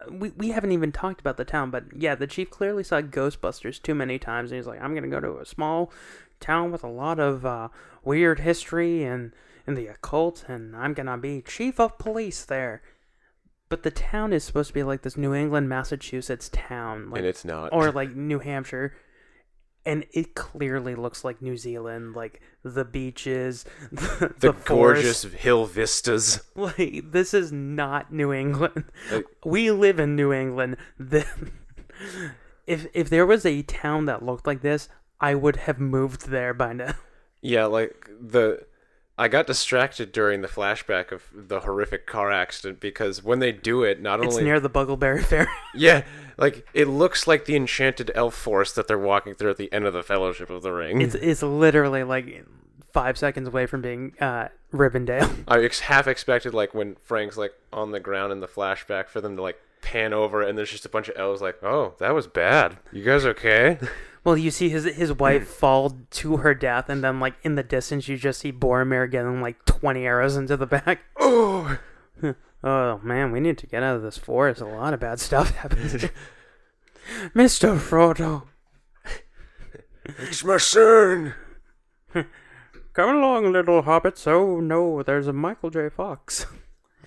[0.09, 3.81] we we haven't even talked about the town, but yeah, the chief clearly saw Ghostbusters
[3.81, 5.91] too many times, and he's like, I'm gonna go to a small
[6.43, 7.69] town with a lot of uh,
[8.03, 9.31] weird history and
[9.65, 12.81] and the occult, and I'm gonna be chief of police there.
[13.69, 17.27] But the town is supposed to be like this New England, Massachusetts town, like and
[17.27, 17.69] it's not.
[17.71, 18.95] or like New Hampshire.
[19.85, 24.67] And it clearly looks like New Zealand, like the beaches, the, the, forest.
[24.67, 26.41] gorgeous hill vistas.
[26.55, 28.85] Like this is not New England.
[29.11, 30.77] Like- we live in New England.
[30.97, 31.25] The,
[32.67, 34.87] if if there was a town that looked like this,
[35.23, 36.93] I would have moved there by now.
[37.45, 38.65] Yeah, like the.
[39.17, 43.83] I got distracted during the flashback of the horrific car accident because when they do
[43.83, 45.49] it, not It's only near the Bucklebury Fair.
[45.75, 46.03] yeah,
[46.37, 49.85] like it looks like the enchanted elf forest that they're walking through at the end
[49.85, 51.01] of the Fellowship of the Ring.
[51.01, 52.45] it's it's literally like
[52.93, 55.43] five seconds away from being uh, Rivendell.
[55.49, 59.19] I ex- half expected like when Frank's like on the ground in the flashback for
[59.19, 62.15] them to like pan over and there's just a bunch of elves like, oh, that
[62.15, 62.77] was bad.
[62.93, 63.79] You guys okay?
[64.23, 67.63] Well, you see his his wife fall to her death, and then like in the
[67.63, 71.01] distance, you just see Boromir getting like twenty arrows into the back.
[71.19, 71.77] oh,
[72.63, 74.61] Oh man, we need to get out of this forest.
[74.61, 76.05] A lot of bad stuff happens.
[77.33, 78.43] Mister Frodo,
[80.05, 81.33] it's my son.
[82.93, 84.25] come along, little hobbits.
[84.27, 85.89] Oh no, there's a Michael J.
[85.89, 86.45] Fox.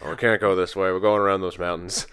[0.03, 0.93] Oh, we can't go this way.
[0.93, 2.07] We're going around those mountains.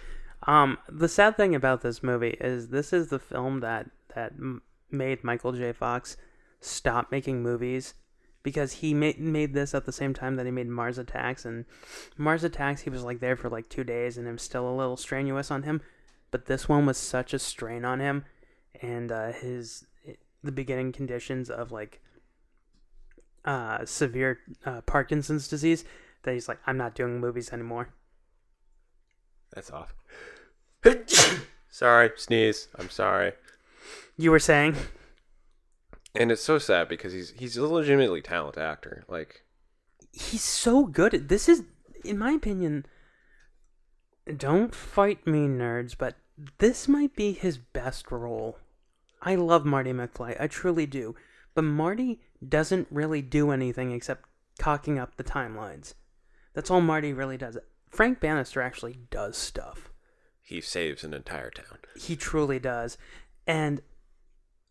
[0.47, 4.31] Um, the sad thing about this movie is this is the film that that
[4.93, 5.73] made Michael J.
[5.73, 6.15] Fox
[6.61, 7.95] stop making movies
[8.43, 11.65] because he made made this at the same time that he made Mars Attacks, and
[12.17, 14.97] Mars Attacks he was like there for like two days, and was still a little
[14.97, 15.81] strenuous on him.
[16.31, 18.25] but this one was such a strain on him,
[18.81, 19.85] and uh, his
[20.43, 22.01] the beginning conditions of like
[23.45, 25.85] uh, severe uh, Parkinson's disease
[26.23, 27.89] that he's like, I'm not doing movies anymore.
[29.53, 29.93] That's off.
[31.69, 32.67] sorry, sneeze.
[32.77, 33.33] I'm sorry.
[34.17, 34.75] You were saying,
[36.15, 39.03] And it's so sad because he's he's a legitimately talented actor.
[39.07, 39.43] Like
[40.11, 41.49] he's so good at this.
[41.49, 41.63] Is,
[42.03, 42.85] in my opinion,
[44.37, 46.15] don't fight me, nerds, but
[46.59, 48.57] this might be his best role.
[49.21, 51.15] I love Marty McFly, I truly do,
[51.55, 54.25] but Marty doesn't really do anything except
[54.59, 55.93] cocking up the timelines.
[56.53, 57.57] That's all Marty really does.
[57.89, 59.89] Frank Bannister actually does stuff.
[60.41, 61.77] he saves an entire town.
[61.95, 62.97] He truly does.
[63.47, 63.81] And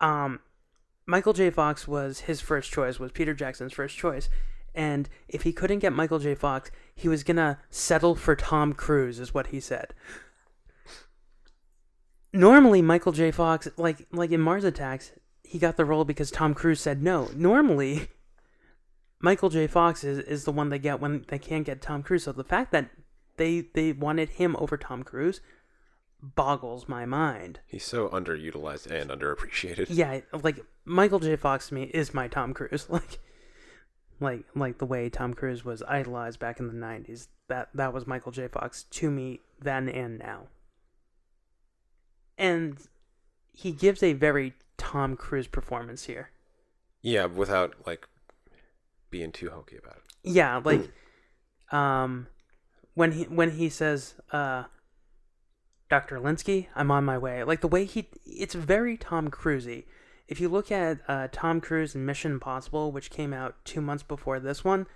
[0.03, 0.41] um
[1.07, 1.51] Michael J.
[1.51, 4.29] Fox was his first choice, was Peter Jackson's first choice.
[4.75, 6.35] And if he couldn't get Michael J.
[6.35, 9.95] Fox, he was gonna settle for Tom Cruise, is what he said.
[12.33, 13.31] Normally Michael J.
[13.31, 15.13] Fox like like in Mars Attacks,
[15.43, 17.29] he got the role because Tom Cruise said no.
[17.35, 18.09] Normally
[19.21, 19.67] Michael J.
[19.67, 22.25] Fox is, is the one they get when they can't get Tom Cruise.
[22.25, 22.91] So the fact that
[23.37, 25.41] they they wanted him over Tom Cruise
[26.23, 27.61] boggles my mind.
[27.67, 29.87] He's so underutilized and underappreciated.
[29.91, 31.37] Yeah, like Michael J.
[31.37, 32.89] Fox to me is my Tom Cruise.
[32.99, 33.19] Like
[34.21, 37.27] like like the way Tom Cruise was idolized back in the 90s.
[37.49, 38.47] That that was Michael J.
[38.47, 40.47] Fox to me then and now.
[42.39, 42.79] And
[43.53, 46.31] he gives a very Tom Cruise performance here.
[47.03, 48.07] Yeah, without like
[49.11, 50.31] being too hokey about it.
[50.31, 50.89] Yeah, like
[51.73, 52.29] um
[52.95, 54.65] when he when he says uh
[55.93, 56.21] Dr.
[56.21, 57.45] Lynskey, I'm on my way.
[57.45, 59.85] Like the way he it's very Tom Cruisey.
[60.27, 64.03] If you look at uh Tom Cruise in Mission Impossible, which came out 2 months
[64.03, 64.87] before this one,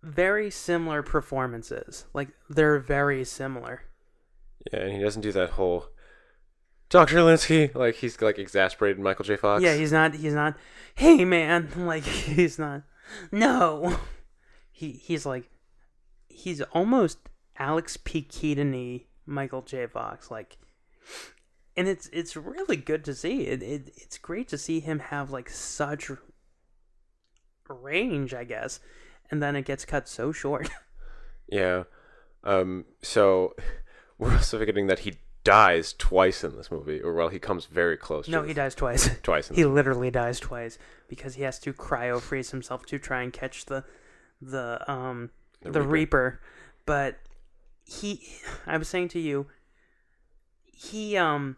[0.00, 2.04] very similar performances.
[2.14, 3.82] Like they're very similar.
[4.72, 5.86] Yeah, and he doesn't do that whole
[6.88, 7.16] Dr.
[7.16, 9.34] Lynskey like he's like exasperated Michael J.
[9.34, 9.60] Fox.
[9.60, 10.56] Yeah, he's not he's not
[10.94, 12.84] hey man, like he's not
[13.32, 13.98] no.
[14.70, 15.50] He he's like
[16.28, 17.18] he's almost
[17.58, 18.22] Alex P.
[18.22, 18.72] Keaton
[19.26, 19.86] Michael J.
[19.86, 20.56] Fox, like
[21.76, 23.42] and it's it's really good to see.
[23.46, 26.10] It, it it's great to see him have like such
[27.68, 28.80] range, I guess.
[29.30, 30.68] And then it gets cut so short.
[31.48, 31.82] Yeah.
[32.44, 33.54] Um so
[34.18, 37.96] we're also forgetting that he dies twice in this movie, or well, he comes very
[37.98, 38.26] close.
[38.26, 39.10] no, he dies twice.
[39.22, 43.20] Twice in He literally dies twice because he has to cryo freeze himself to try
[43.22, 43.84] and catch the
[44.40, 45.30] the um
[45.60, 45.90] The the, Reaper.
[45.92, 46.40] Reaper.
[46.86, 47.18] But
[48.00, 48.20] he
[48.66, 49.46] I was saying to you
[50.72, 51.56] he um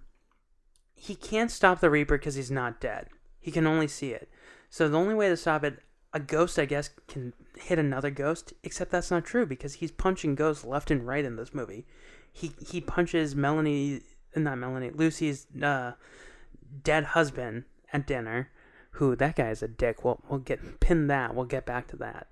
[0.94, 3.08] he can't stop the Reaper because he's not dead.
[3.38, 4.28] He can only see it.
[4.70, 5.80] So the only way to stop it
[6.12, 10.34] a ghost I guess can hit another ghost, except that's not true because he's punching
[10.34, 11.86] ghosts left and right in this movie.
[12.32, 14.00] He he punches Melanie
[14.34, 15.92] not Melanie, Lucy's uh
[16.82, 18.50] dead husband at dinner,
[18.92, 20.04] who that guy is a dick.
[20.04, 21.34] We'll we'll get pin that.
[21.34, 22.28] We'll get back to that.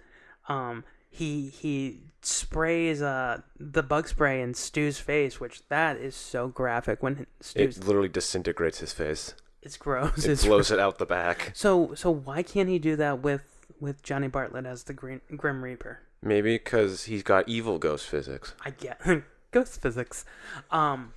[0.48, 6.48] Um, he he sprays uh the bug spray in Stu's face, which that is so
[6.48, 7.02] graphic.
[7.02, 9.34] When Stu's, It literally disintegrates his face.
[9.60, 10.24] it's gross.
[10.24, 11.52] It it's blows it out the back.
[11.54, 13.44] So so why can't he do that with
[13.78, 16.00] with Johnny Bartlett as the Green Grim Reaper?
[16.22, 18.54] Maybe because he's got evil ghost physics.
[18.64, 19.00] I get
[19.50, 20.24] ghost physics.
[20.70, 21.12] Um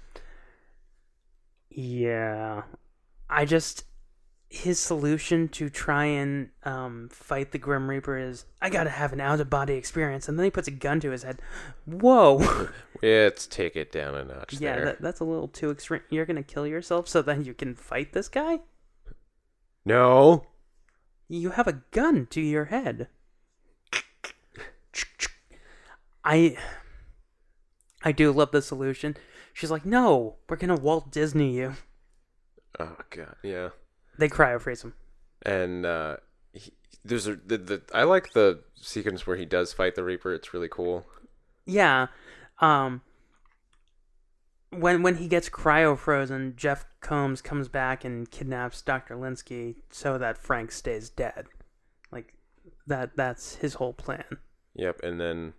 [1.69, 2.63] Yeah.
[3.29, 3.85] I just
[4.55, 9.19] his solution to try and um, fight the Grim Reaper is I gotta have an
[9.19, 11.41] out of body experience, and then he puts a gun to his head.
[11.85, 12.69] Whoa,
[13.03, 14.85] Let's take it down a notch yeah, there.
[14.85, 16.01] that, that's a little too extreme.
[16.09, 18.59] You're gonna kill yourself so then you can fight this guy?
[19.83, 20.47] No.
[21.27, 23.09] You have a gun to your head.
[26.23, 26.57] I
[28.03, 29.17] I do love the solution.
[29.53, 31.73] She's like, "No, we're gonna Walt Disney you."
[32.79, 33.69] Oh god, yeah.
[34.17, 34.93] They cryo freeze him.
[35.43, 36.17] And uh
[36.53, 36.73] he,
[37.03, 40.33] there's a the, the I like the sequence where he does fight the Reaper.
[40.33, 41.05] It's really cool.
[41.65, 42.07] Yeah.
[42.59, 43.01] Um
[44.71, 49.15] when when he gets cryo frozen, Jeff Combs comes back and kidnaps Dr.
[49.15, 51.45] Lynskey so that Frank stays dead.
[52.11, 52.33] Like
[52.87, 54.25] that that's his whole plan.
[54.75, 55.53] Yep, and then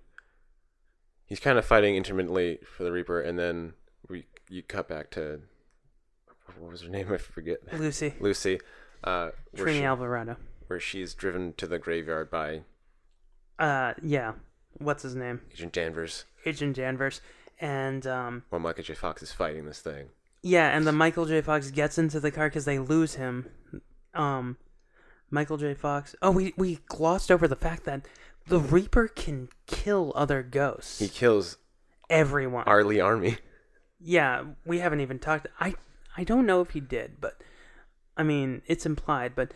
[1.24, 3.72] he's kind of fighting intermittently for the Reaper, and then
[4.08, 5.40] we you cut back to
[6.58, 7.08] what was her name?
[7.12, 7.58] I forget.
[7.78, 8.14] Lucy.
[8.20, 8.60] Lucy.
[9.04, 10.36] Uh, where, Trini she, Alvarado.
[10.66, 12.62] where she's driven to the graveyard by
[13.58, 14.32] Uh yeah.
[14.78, 15.40] What's his name?
[15.52, 17.20] Agent Danvers Agent Danvers.
[17.60, 18.94] And um while Michael J.
[18.94, 20.08] Fox is fighting this thing.
[20.42, 21.40] Yeah, and the Michael J.
[21.40, 23.50] Fox gets into the car because they lose him.
[24.14, 24.58] Um,
[25.30, 25.74] Michael J.
[25.74, 26.14] Fox.
[26.22, 28.06] Oh, we we glossed over the fact that
[28.46, 31.00] the Reaper can kill other ghosts.
[31.00, 31.56] He kills
[32.08, 32.62] Everyone.
[32.66, 32.84] R.
[32.84, 33.38] Lee Ermey.
[33.98, 35.48] yeah, we haven't even talked.
[35.58, 35.74] I
[36.16, 37.42] I don't know if he did, but
[38.16, 39.34] I mean, it's implied.
[39.34, 39.52] But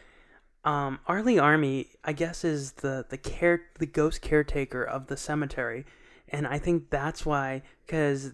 [0.64, 1.22] um, R.
[1.22, 5.86] Lee Ermey, I guess, is the the care the ghost caretaker of the cemetery,
[6.28, 8.32] and I think that's why because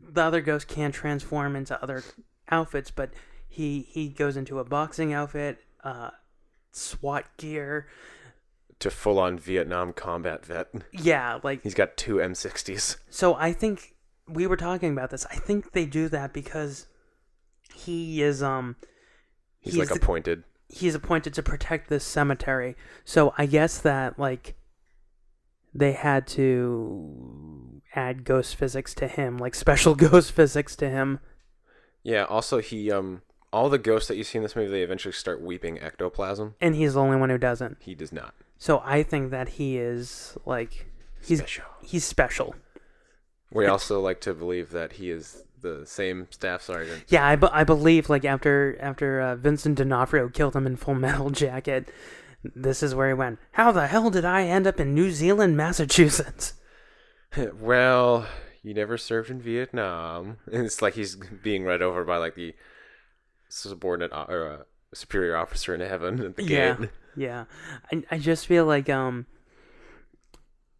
[0.00, 2.02] the other ghost can transform into other
[2.48, 3.10] outfits, but
[3.48, 6.10] he he goes into a boxing outfit, uh,
[6.72, 7.86] SWAT gear.
[8.80, 10.68] To full on Vietnam combat vet.
[10.92, 12.96] Yeah, like He's got two M60s.
[13.08, 13.94] So I think
[14.28, 15.24] we were talking about this.
[15.26, 16.86] I think they do that because
[17.74, 18.76] he is um
[19.60, 20.44] He's, like the- appointed.
[20.68, 22.76] he's appointed to protect this cemetery.
[23.04, 24.54] So I guess that like
[25.74, 31.20] they had to add ghost physics to him, like special ghost physics to him.
[32.02, 35.12] Yeah, also he um all the ghosts that you see in this movie they eventually
[35.12, 36.54] start weeping ectoplasm.
[36.60, 37.78] And he's the only one who doesn't.
[37.80, 38.34] He does not.
[38.58, 40.86] So I think that he is like
[41.22, 41.64] he's Special.
[41.82, 42.54] he's special.
[43.50, 47.04] We also like to believe that he is the same staff sergeant.
[47.08, 51.30] Yeah, I, I believe like after after uh, Vincent D'Onofrio killed him in Full Metal
[51.30, 51.88] Jacket,
[52.54, 53.38] this is where he went.
[53.52, 56.54] How the hell did I end up in New Zealand, Massachusetts?
[57.60, 58.26] well,
[58.62, 60.38] you never served in Vietnam.
[60.52, 62.54] And it's like he's being read over by like the
[63.48, 64.62] subordinate o- or uh,
[64.94, 66.90] superior officer in heaven at the yeah, gate.
[67.16, 67.44] yeah.
[67.92, 69.26] I I just feel like um,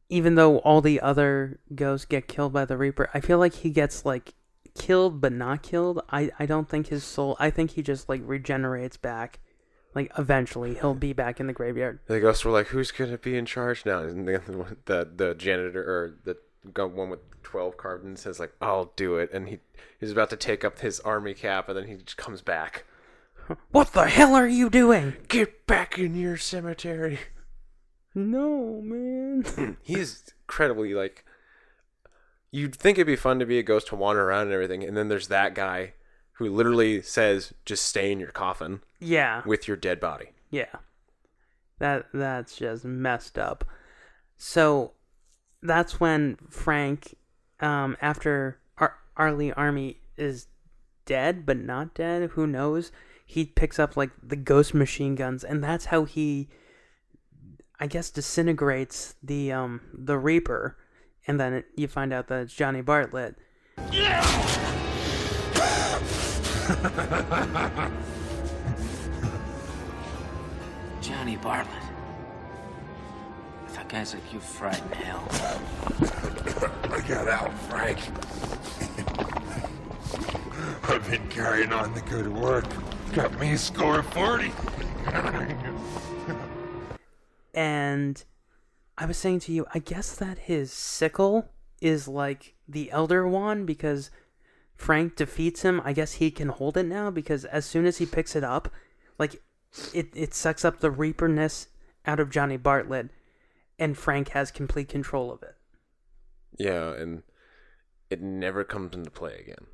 [0.08, 3.70] even though all the other ghosts get killed by the Reaper, I feel like he
[3.70, 4.34] gets like
[4.76, 6.02] killed but not killed.
[6.10, 7.36] I I don't think his soul.
[7.38, 9.40] I think he just like regenerates back.
[9.94, 12.00] Like eventually he'll be back in the graveyard.
[12.06, 15.82] The ghosts were like, "Who's gonna be in charge now?" And the the, the janitor
[15.82, 16.36] or the
[16.86, 19.60] one with twelve cards says like, "I'll do it," and he
[19.98, 22.84] he's about to take up his army cap, and then he just comes back.
[23.70, 25.14] What the hell are you doing?
[25.28, 27.20] Get back in your cemetery.
[28.12, 29.76] No, man.
[29.82, 31.24] He is incredibly like.
[32.56, 34.96] You'd think it'd be fun to be a ghost to wander around and everything, and
[34.96, 35.92] then there's that guy
[36.32, 39.42] who literally says, "Just stay in your coffin yeah.
[39.44, 40.74] with your dead body." Yeah.
[41.80, 43.62] That that's just messed up.
[44.38, 44.92] So
[45.62, 47.14] that's when Frank
[47.60, 49.32] um after Ar- R.
[49.32, 50.46] Lee Ermey is
[51.04, 52.90] dead but not dead, who knows?
[53.26, 56.48] He picks up like the ghost machine guns and that's how he
[57.78, 60.78] I guess disintegrates the um the Reaper
[61.26, 63.36] and then it, you find out that it's Johnny Bartlett.
[71.00, 71.82] Johnny Bartlett.
[73.64, 75.26] I thought guys like you frighten hell.
[76.90, 77.98] I got out, Frank.
[80.88, 82.64] I've been carrying on the good work.
[83.12, 84.52] Got me a score of 40.
[87.54, 88.24] and
[88.98, 93.66] I was saying to you, I guess that his sickle is like the Elder Wand
[93.66, 94.10] because
[94.74, 95.80] Frank defeats him.
[95.84, 98.72] I guess he can hold it now because as soon as he picks it up,
[99.18, 99.42] like
[99.92, 101.68] it, it sucks up the Reaperness
[102.06, 103.10] out of Johnny Bartlett,
[103.78, 105.56] and Frank has complete control of it
[106.56, 107.22] Yeah, and
[108.08, 109.66] it never comes into play again.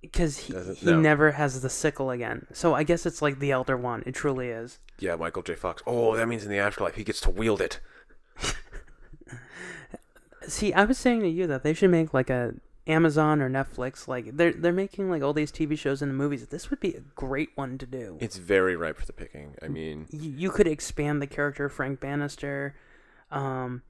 [0.00, 1.00] because he, he no.
[1.00, 2.46] never has the sickle again.
[2.52, 4.04] So I guess it's like the Elder Wand.
[4.06, 4.78] It truly is.
[4.98, 5.54] Yeah, Michael J.
[5.56, 5.82] Fox.
[5.86, 7.80] Oh, that means in the afterlife he gets to wield it.
[10.46, 12.54] See, I was saying to you that they should make like a
[12.86, 14.08] Amazon or Netflix.
[14.08, 16.46] Like they're they're making like all these TV shows and movies.
[16.48, 18.18] This would be a great one to do.
[18.20, 19.54] It's very ripe for the picking.
[19.62, 22.74] I mean, You, you could expand the character of Frank Bannister.
[23.30, 23.82] Um,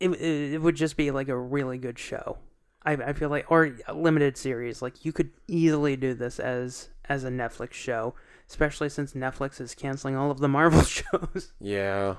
[0.00, 2.38] it, it it would just be like a really good show.
[2.84, 4.82] I I feel like or a limited series.
[4.82, 8.14] Like you could easily do this as as a Netflix show,
[8.48, 11.52] especially since Netflix is canceling all of the Marvel shows.
[11.60, 12.16] yeah.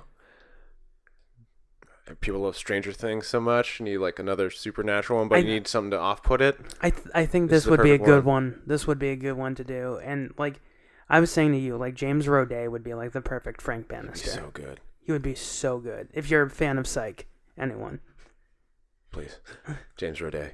[2.22, 3.80] People love Stranger Things so much.
[3.80, 6.60] You need like another supernatural one, but I- you need something to off put it.
[6.82, 8.51] I th- I think This this, would be a good one.
[8.53, 8.62] one.
[8.66, 9.99] This would be a good one to do.
[10.03, 10.60] And like
[11.10, 14.30] I was saying to you, like James Roday would be like the perfect Frank Bannister.
[14.30, 14.80] so good.
[14.99, 17.28] He would be so good if you're a fan of Psych.
[17.58, 18.01] Anyone.
[19.12, 19.39] Please.
[19.95, 20.51] James Roday.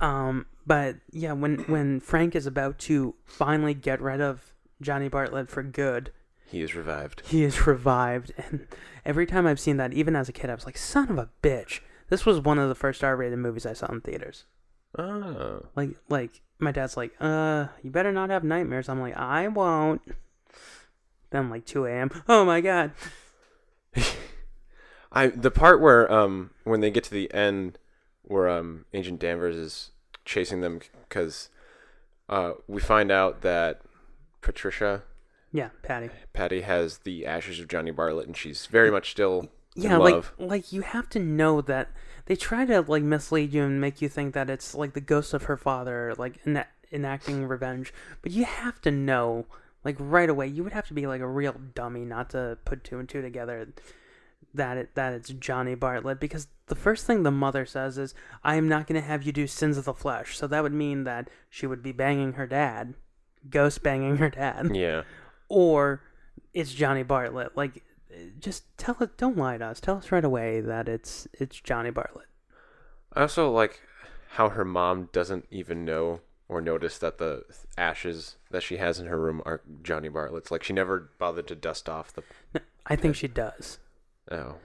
[0.00, 5.50] Um, but yeah, when when Frank is about to finally get rid of Johnny Bartlett
[5.50, 6.12] for good,
[6.46, 7.22] He is revived.
[7.26, 8.32] he is revived.
[8.38, 8.66] And
[9.04, 11.28] every time I've seen that, even as a kid, I was like, "Son of a
[11.42, 14.44] bitch!" This was one of the first R-rated movies I saw in theaters.
[14.96, 15.66] Oh.
[15.74, 20.02] Like, like my dad's like, "Uh, you better not have nightmares." I'm like, "I won't."
[21.30, 22.10] Then like 2 a.m.
[22.28, 22.92] Oh my god!
[25.12, 27.78] I the part where um when they get to the end
[28.22, 29.90] where um Agent Danvers is
[30.24, 31.48] chasing them because
[32.28, 33.80] uh we find out that
[34.40, 35.02] Patricia
[35.56, 36.10] Yeah, Patty.
[36.34, 40.34] Patty has the ashes of Johnny Bartlett and she's very much still yeah, love.
[40.38, 41.88] like like you have to know that
[42.26, 45.32] they try to like mislead you and make you think that it's like the ghost
[45.32, 47.94] of her father, like ena- enacting revenge.
[48.20, 49.46] But you have to know,
[49.82, 52.84] like right away, you would have to be like a real dummy not to put
[52.84, 53.68] two and two together
[54.52, 58.56] that it that it's Johnny Bartlett because the first thing the mother says is, "I
[58.56, 61.04] am not going to have you do sins of the flesh." So that would mean
[61.04, 62.94] that she would be banging her dad,
[63.50, 65.02] ghost banging her dad Yeah.
[65.48, 66.02] Or
[66.52, 67.56] it's Johnny Bartlett.
[67.56, 67.82] Like,
[68.38, 69.16] just tell it.
[69.16, 69.80] Don't lie to us.
[69.80, 72.26] Tell us right away that it's it's Johnny Bartlett.
[73.12, 73.80] I also like
[74.30, 77.42] how her mom doesn't even know or notice that the
[77.76, 80.50] ashes that she has in her room are Johnny Bartlett's.
[80.50, 82.22] Like she never bothered to dust off the.
[82.86, 83.78] I think she does.
[84.30, 84.56] Oh,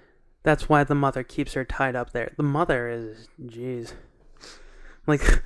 [0.43, 2.31] That's why the mother keeps her tied up there.
[2.37, 3.93] The mother is, jeez,
[5.07, 5.43] like.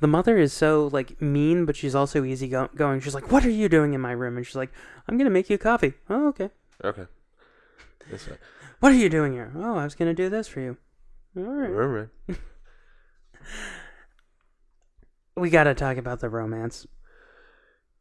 [0.00, 3.00] The mother is so like mean, but she's also easy go- going.
[3.00, 4.70] She's like, "What are you doing in my room?" And she's like,
[5.08, 6.50] "I'm gonna make you coffee." Oh, okay.
[6.84, 7.06] okay.
[8.10, 8.38] That's fine.
[8.80, 9.52] What are you doing here?
[9.56, 10.76] Oh, I was gonna do this for you.
[11.36, 11.70] All right.
[11.70, 12.08] All right.
[15.36, 16.86] We gotta talk about the romance.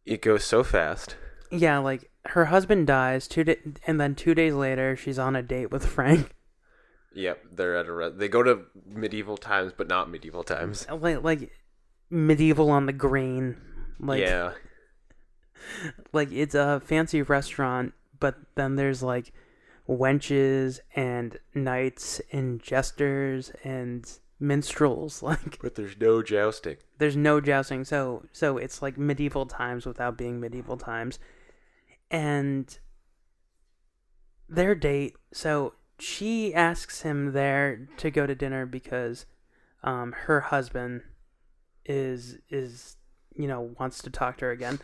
[0.06, 1.16] It goes so fast.
[1.52, 5.44] Yeah, like her husband dies two da- and then two days later she's on a
[5.44, 6.34] date with Frank.
[7.14, 7.92] Yep, they're at a.
[7.92, 10.86] Re- they go to medieval times, but not medieval times.
[10.88, 11.52] Uh, like like
[12.10, 13.58] medieval on the green.
[14.00, 14.54] Like yeah,
[16.14, 19.34] like it's a fancy restaurant, but then there's like
[19.88, 25.24] wenches and knights and jesters and minstrels.
[25.28, 26.78] Like but there's no jousting.
[26.98, 31.20] there's no jousting, so so it's like medieval times without being medieval times.
[32.10, 32.78] And
[34.48, 39.26] their date, so she asks him there to go to dinner because
[39.84, 41.02] um her husband
[41.88, 42.98] is is
[43.36, 44.80] you know wants to talk to her again.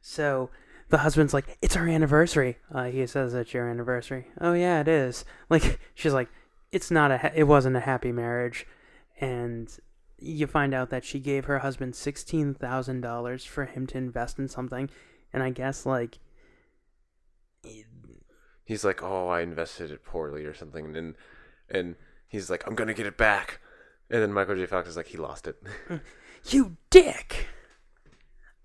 [0.00, 0.50] So
[0.90, 4.28] the husband's like, "It's our anniversary." Uh, he says it's your anniversary.
[4.40, 5.24] Oh yeah, it is.
[5.48, 6.28] Like she's like,
[6.72, 7.18] "It's not a.
[7.18, 8.66] Ha- it wasn't a happy marriage,"
[9.20, 9.68] and
[10.18, 14.38] you find out that she gave her husband sixteen thousand dollars for him to invest
[14.38, 14.90] in something,
[15.32, 16.18] and I guess like
[18.64, 21.14] He's like, "Oh, I invested it poorly or something," and
[21.70, 21.96] and
[22.28, 23.60] he's like, "I'm gonna get it back."
[24.10, 24.66] And then Michael J.
[24.66, 25.56] Fox is like, "He lost it."
[26.46, 27.46] you dick.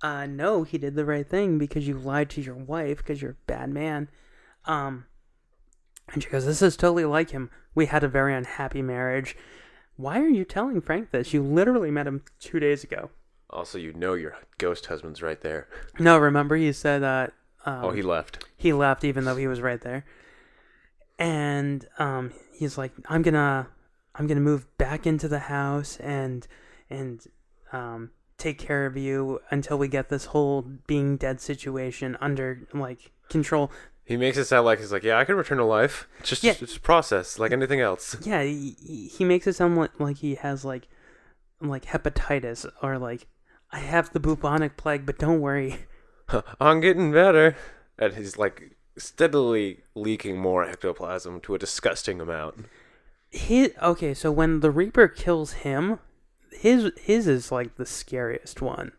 [0.01, 3.31] Uh, no, he did the right thing because you lied to your wife because you're
[3.31, 4.09] a bad man.
[4.65, 5.05] Um,
[6.11, 7.49] and she goes, "This is totally like him.
[7.73, 9.37] We had a very unhappy marriage.
[9.95, 11.33] Why are you telling Frank this?
[11.33, 13.09] You literally met him two days ago."
[13.49, 15.67] also, you know your ghost husband's right there.
[15.99, 17.33] No, remember he said that.
[17.65, 18.43] Um, oh, he left.
[18.57, 20.03] he left even though he was right there
[21.19, 23.67] and um he's like i'm gonna
[24.15, 26.47] i'm gonna move back into the house and
[26.89, 27.25] and
[27.73, 33.11] um take care of you until we get this whole being dead situation under like
[33.29, 33.71] control
[34.05, 36.07] He makes it sound like he's like, "Yeah, I can return to life.
[36.19, 36.55] It's just, Yeah.
[36.59, 40.17] it's a process like anything else." yeah he, he- he makes it sound like, like
[40.17, 40.87] he has like
[41.61, 43.27] like hepatitis or like
[43.71, 45.85] i have the bubonic plague but don't worry
[46.59, 47.55] I'm getting better.
[47.99, 52.65] And he's like steadily leaking more ectoplasm to a disgusting amount.
[53.29, 55.99] his okay so when the reaper kills him
[56.55, 58.91] his his is like the scariest one.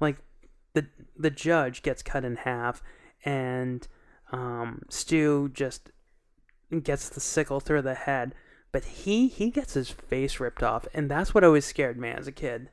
[0.00, 0.16] Like
[0.74, 0.86] the
[1.16, 2.82] the judge gets cut in half
[3.24, 3.86] and
[4.32, 5.90] um stu just
[6.82, 8.34] gets the sickle through the head
[8.72, 12.26] but he he gets his face ripped off and that's what always scared me as
[12.26, 12.68] a kid.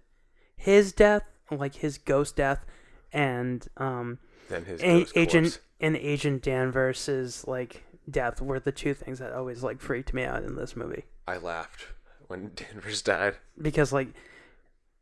[0.55, 2.65] His death like his ghost death
[3.13, 4.19] and um
[4.49, 5.59] Then his a- agent corpse.
[5.80, 10.43] and agent danvers's like death were the two things that always like freaked me out
[10.43, 11.05] in this movie.
[11.28, 11.86] I laughed
[12.34, 13.36] when Danvers died.
[13.61, 14.07] because like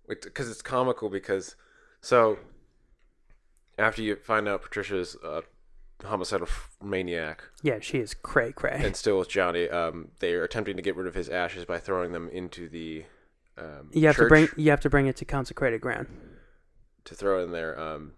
[0.07, 1.55] because it's comical because
[2.01, 2.38] so
[3.77, 5.43] after you find out Patricia's a
[6.03, 6.47] homicidal
[6.84, 10.82] maniac yeah she is cray cray and still with Johnny, um, they are attempting to
[10.82, 13.05] get rid of his ashes by throwing them into the
[13.57, 16.07] um, you have to bring you have to bring it to consecrated ground
[17.05, 17.79] to throw in there.
[17.79, 18.13] Um,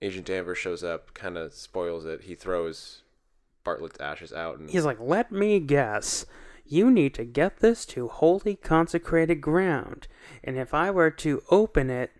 [0.00, 2.22] Agent Danvers shows up, kind of spoils it.
[2.22, 3.02] He throws
[3.64, 6.26] Bartlett's ashes out, and he's like let me guess
[6.70, 10.06] you need to get this to holy consecrated ground
[10.44, 12.10] and if i were to open it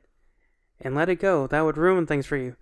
[0.81, 2.57] and let it go that would ruin things for you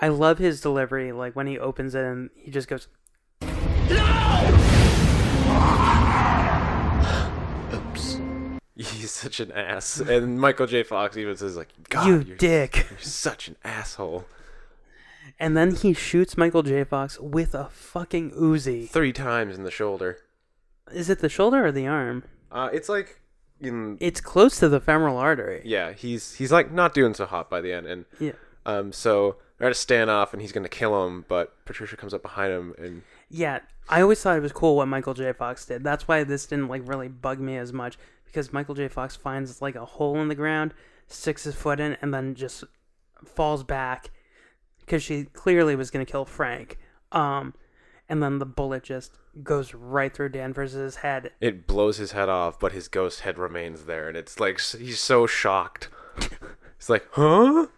[0.00, 2.88] i love his delivery like when he opens it and he just goes
[3.40, 3.88] No!
[7.74, 8.20] Oops.
[8.76, 10.00] he's such an ass.
[10.00, 10.82] And Michael J.
[10.82, 14.24] Fox even says like, "God, you you're, dick you're such an asshole."
[15.38, 19.70] and then he shoots michael j fox with a fucking uzi Three times in the
[19.70, 20.18] shoulder.
[20.90, 23.20] Is it the shoulder or the arm Uh, it's like
[23.60, 27.48] in it's close to the femoral artery yeah, he's he's like not doing so hot
[27.48, 28.32] by the end, and yeah
[28.64, 32.22] um, so they're at a standoff, and he's gonna kill him, but Patricia comes up
[32.22, 35.32] behind him, and Yeah, I always thought it was cool what Michael J.
[35.32, 35.84] Fox did.
[35.84, 38.88] That's why this didn't like really bug me as much because Michael J.
[38.88, 40.74] Fox finds like a hole in the ground,
[41.06, 42.64] sticks his foot in, and then just
[43.24, 44.10] falls back
[44.80, 46.78] because she clearly was gonna kill Frank.
[47.12, 47.54] Um,
[48.12, 51.32] and then the bullet just goes right through Danvers's head.
[51.40, 55.00] It blows his head off, but his ghost head remains there, and it's like he's
[55.00, 55.88] so shocked.
[56.76, 57.68] It's like, huh?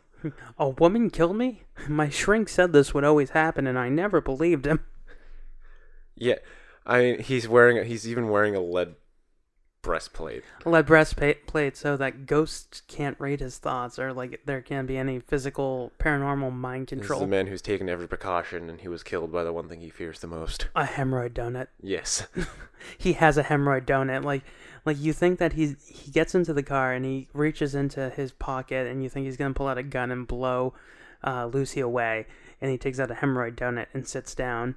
[0.56, 1.64] A woman killed me?
[1.86, 4.80] My shrink said this would always happen, and I never believed him.
[6.16, 6.36] Yeah,
[6.86, 7.84] I mean, he's wearing.
[7.84, 8.94] He's even wearing a lead
[9.84, 10.42] breastplate.
[10.64, 15.20] lead breastplate so that ghosts can't read his thoughts or like there can't be any
[15.20, 17.20] physical paranormal mind control.
[17.20, 19.68] This is the man who's taken every precaution, and he was killed by the one
[19.68, 20.66] thing he fears the most.
[20.74, 21.68] a hemorrhoid donut.
[21.80, 22.26] Yes.
[22.98, 24.24] He has a hemorrhoid donut.
[24.24, 24.42] Like
[24.84, 28.30] like you think that he's he gets into the car and he reaches into his
[28.32, 30.74] pocket and you think he's gonna pull out a gun and blow
[31.26, 32.26] uh, Lucy away
[32.60, 34.76] and he takes out a hemorrhoid donut and sits down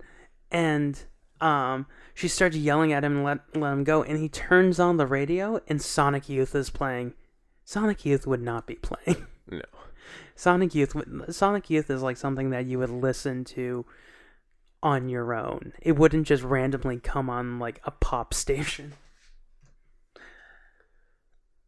[0.52, 1.04] and
[1.42, 4.98] um she starts yelling at him and let let him go and he turns on
[4.98, 7.14] the radio and Sonic Youth is playing.
[7.66, 9.28] Sonic Youth would not be playing.
[9.52, 9.62] no.
[10.36, 10.96] Sonic Youth
[11.30, 13.86] Sonic Youth is like something that you would listen to
[14.84, 15.74] on your own.
[15.82, 18.94] It wouldn't just randomly come on like a pop station.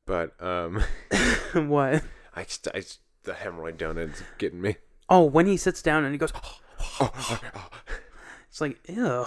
[0.06, 0.82] But um,
[1.54, 2.04] what?
[2.36, 2.82] I, just- I
[3.24, 4.78] the hemorrhoid donut's getting me.
[5.08, 6.34] Oh, when he sits down and he goes,
[8.50, 9.26] it's like, ew.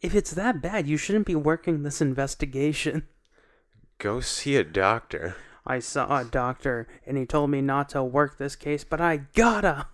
[0.00, 3.08] If it's that bad, you shouldn't be working this investigation.
[3.98, 5.36] Go see a doctor.
[5.66, 9.18] I saw a doctor and he told me not to work this case, but I
[9.34, 9.88] gotta.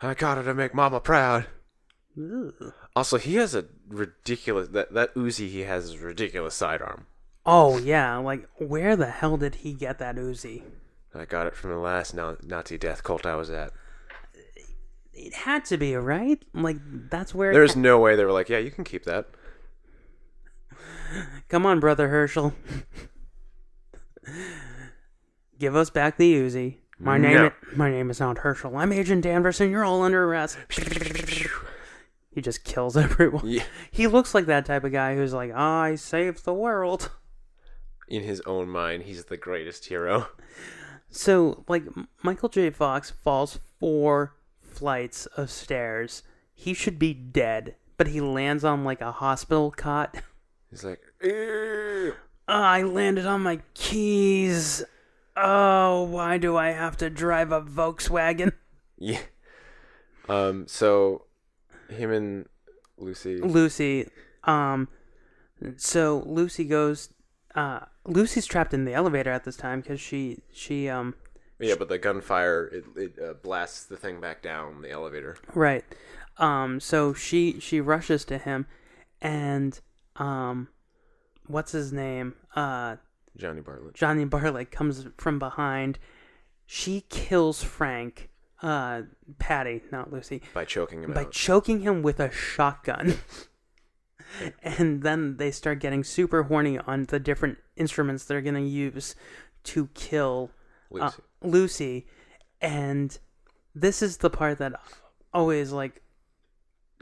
[0.00, 1.46] I got it to make Mama proud.
[2.16, 2.72] Ugh.
[2.96, 7.06] Also, he has a ridiculous that that Uzi he has is ridiculous sidearm.
[7.44, 10.62] Oh yeah, like where the hell did he get that Uzi?
[11.14, 13.72] I got it from the last Nazi death cult I was at.
[15.12, 16.42] It had to be right.
[16.54, 16.76] Like
[17.10, 17.52] that's where.
[17.52, 19.26] There's no way they were like, yeah, you can keep that.
[21.48, 22.54] Come on, brother Herschel.
[25.58, 26.76] Give us back the Uzi.
[26.98, 27.50] My name, No.
[27.74, 28.76] my name is not Herschel.
[28.76, 30.58] I'm Agent Danvers, and you're all under arrest.
[32.30, 33.46] he just kills everyone.
[33.48, 33.64] Yeah.
[33.90, 37.10] He looks like that type of guy who's like, I saved the world.
[38.06, 40.28] In his own mind, he's the greatest hero.
[41.10, 41.84] So, like,
[42.22, 42.70] Michael J.
[42.70, 44.34] Fox falls four
[44.70, 46.22] flights of stairs.
[46.52, 50.16] He should be dead, but he lands on like a hospital cot.
[50.70, 52.14] He's like, "Ew."
[52.48, 54.82] Oh, I landed on my keys.
[55.36, 58.52] Oh, why do I have to drive a Volkswagen?
[58.98, 59.20] yeah.
[60.28, 60.66] Um.
[60.66, 61.26] So,
[61.88, 62.46] him and
[63.00, 63.38] Lucy.
[63.38, 64.08] Lucy,
[64.44, 64.88] um,
[65.76, 67.10] so Lucy goes,
[67.54, 71.14] uh, Lucy's trapped in the elevator at this time because she, she, um,
[71.60, 75.36] Yeah, but the gunfire it, it uh, blasts the thing back down the elevator.
[75.54, 75.84] right,
[76.38, 78.66] um, so she, she rushes to him
[79.20, 79.78] and,
[80.16, 80.68] um,
[81.46, 82.34] what's his name?
[82.54, 82.96] Uh,
[83.36, 83.94] Johnny Bartlett.
[83.94, 85.98] Johnny Bartlett comes from behind.
[86.66, 88.30] She kills Frank,
[88.62, 89.02] uh,
[89.38, 91.32] Patty, not Lucy, By choking him by out.
[91.32, 93.18] choking him with a shotgun.
[94.62, 99.14] and then they start getting super horny on the different instruments they're going to use
[99.64, 100.50] to kill
[100.94, 101.22] uh, Lucy.
[101.42, 102.06] Lucy.
[102.60, 103.18] And
[103.74, 104.80] this is the part that
[105.32, 106.02] always like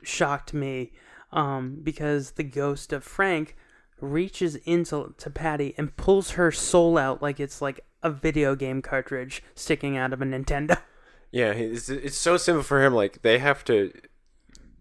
[0.02, 0.92] shocked me
[1.32, 3.56] um, because the ghost of Frank
[4.00, 8.80] reaches into to Patty and pulls her soul out like it's like a video game
[8.80, 10.78] cartridge sticking out of a Nintendo.
[11.30, 12.94] Yeah, it's, it's so simple for him.
[12.94, 13.92] Like they have to.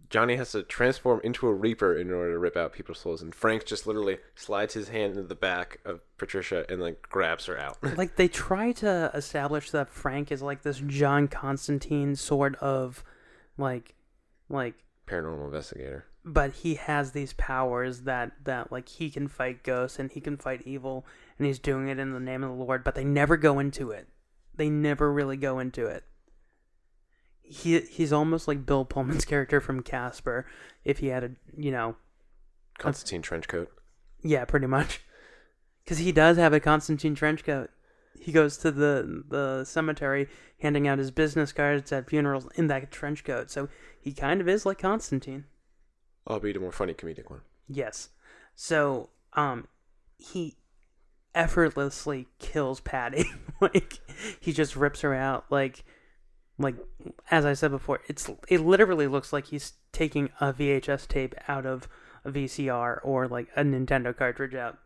[0.10, 3.34] Johnny has to transform into a reaper in order to rip out people's souls, and
[3.36, 7.58] Frank just literally slides his hand into the back of Patricia and like grabs her
[7.60, 7.78] out.
[7.98, 13.04] like they try to establish that Frank is like this John Constantine sort of
[13.58, 13.96] like
[14.50, 14.76] like
[15.08, 16.06] Paranormal investigator.
[16.24, 20.38] but he has these powers that that like he can fight ghosts and he can
[20.38, 21.06] fight evil
[21.38, 23.92] and he's doing it in the name of the Lord but they never go into
[23.92, 24.08] it.
[24.56, 26.04] They never really go into it.
[27.50, 30.46] He he's almost like Bill Pullman's character from Casper
[30.84, 31.96] if he had a, you know,
[32.78, 33.68] Constantine trenchcoat.
[34.24, 35.02] yeah, pretty much.
[35.86, 37.70] Cuz he does have a Constantine trench coat.
[38.20, 40.28] He goes to the the cemetery
[40.60, 43.50] handing out his business cards at funerals in that trench coat.
[43.50, 43.70] So
[44.00, 45.46] he kind of is like Constantine.
[46.28, 47.42] Albeit a more funny comedic one.
[47.70, 48.10] Yes.
[48.56, 49.68] So, um,
[50.18, 50.58] he
[51.36, 53.26] effortlessly kills Patty.
[53.62, 54.00] like
[54.40, 55.46] he just rips her out.
[55.50, 55.86] Like,
[56.60, 56.76] like
[57.30, 61.66] as I said before, it's it literally looks like he's taking a VHS tape out
[61.66, 61.88] of
[62.26, 64.78] a VCR or like a Nintendo cartridge out.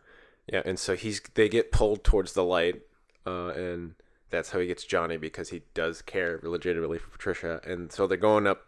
[0.51, 2.81] Yeah, and so he's they get pulled towards the light,
[3.25, 3.95] uh, and
[4.29, 8.17] that's how he gets Johnny because he does care legitimately for Patricia, and so they're
[8.17, 8.67] going up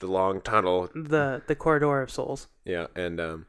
[0.00, 0.88] the long tunnel.
[0.94, 3.46] the the corridor of souls Yeah, and um,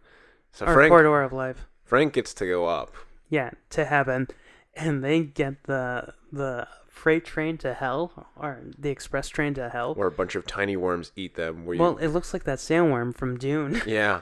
[0.51, 1.65] so or Frank corridor of life.
[1.83, 2.93] Frank gets to go up.
[3.29, 4.27] Yeah, to heaven,
[4.75, 9.95] and they get the the freight train to hell or the express train to hell.
[9.95, 11.65] where a bunch of tiny worms eat them.
[11.65, 13.81] Where you, Well, it looks like that sandworm from Dune.
[13.87, 14.21] yeah,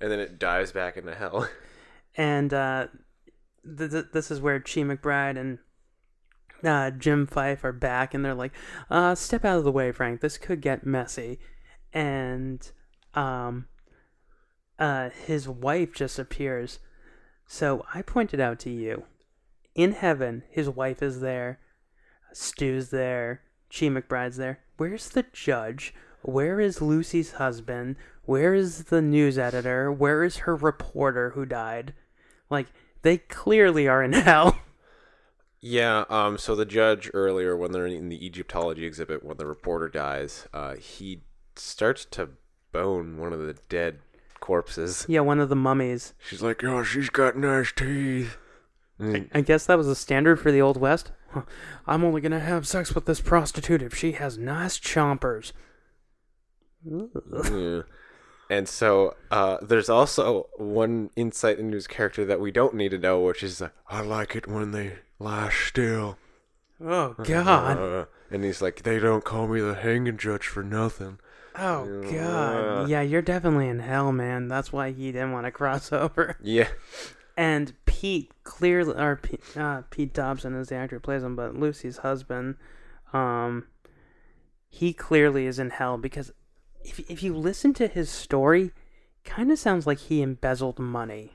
[0.00, 1.46] and then it dives back into hell.
[2.16, 2.86] and uh,
[3.78, 5.58] th- th- this is where Chi McBride and
[6.64, 8.52] uh, Jim Fyfe are back, and they're like,
[8.90, 10.22] uh, "Step out of the way, Frank.
[10.22, 11.38] This could get messy."
[11.92, 12.66] And
[13.14, 13.66] um,
[14.78, 16.78] uh, his wife just appears.
[17.46, 19.04] So I pointed out to you,
[19.74, 21.60] in heaven, his wife is there,
[22.32, 24.60] Stu's there, Chi McBride's there.
[24.76, 25.94] Where's the judge?
[26.22, 27.96] Where is Lucy's husband?
[28.24, 29.92] Where is the news editor?
[29.92, 31.94] Where is her reporter who died?
[32.50, 32.66] Like,
[33.02, 34.58] they clearly are in hell.
[35.60, 39.88] Yeah, um, so the judge earlier, when they're in the Egyptology exhibit, when the reporter
[39.88, 41.22] dies, uh, he
[41.54, 42.30] starts to
[42.72, 44.00] bone one of the dead
[44.40, 45.06] corpses.
[45.08, 46.12] yeah, one of the mummies.
[46.28, 48.36] She's like, oh, she's got nice teeth.
[49.00, 51.10] I guess that was a standard for the Old West.
[51.86, 55.52] I'm only gonna have sex with this prostitute if she has nice chompers.
[56.84, 57.82] Yeah.
[58.48, 62.98] And so uh, there's also one insight into his character that we don't need to
[62.98, 66.16] know, which is like, I like it when they lie still.
[66.80, 67.78] Oh God!
[67.78, 71.18] Uh, and he's like, they don't call me the hanging judge for nothing.
[71.58, 72.88] Oh God!
[72.88, 74.46] Yeah, you're definitely in hell, man.
[74.48, 76.36] That's why he didn't want to cross over.
[76.42, 76.68] Yeah.
[77.36, 81.54] And Pete clearly, or Pete, uh, Pete Dobson is the actor who plays him, but
[81.54, 82.56] Lucy's husband,
[83.14, 83.68] um,
[84.68, 86.30] he clearly is in hell because
[86.84, 88.72] if if you listen to his story,
[89.24, 91.32] kind of sounds like he embezzled money.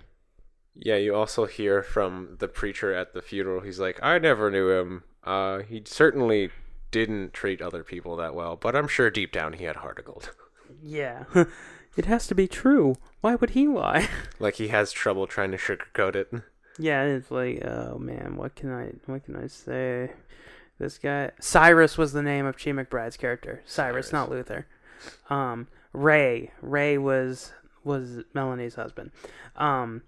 [0.76, 3.62] Yeah, you also hear from the preacher at the funeral.
[3.62, 5.04] He's like, I never knew him.
[5.24, 6.52] Uh, he certainly
[6.92, 10.06] didn't treat other people that well, but I'm sure deep down he had heart of
[10.06, 10.32] gold.
[10.82, 11.26] Yeah,
[11.98, 12.96] it has to be true.
[13.20, 14.08] Why would he lie?
[14.40, 16.32] like he has trouble trying to sugarcoat it.
[16.80, 20.12] Yeah, it's like, oh man, what can I, what can I say?
[20.80, 23.62] This guy, Cyrus was the name of Chi McBride's character.
[23.66, 24.14] Cyrus, Cyrus.
[24.14, 24.66] not Luther.
[25.30, 27.54] Um, Ray, Ray was
[27.84, 29.12] was Melanie's husband.
[29.56, 30.04] Um,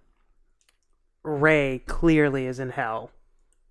[1.24, 3.11] Ray clearly is in hell.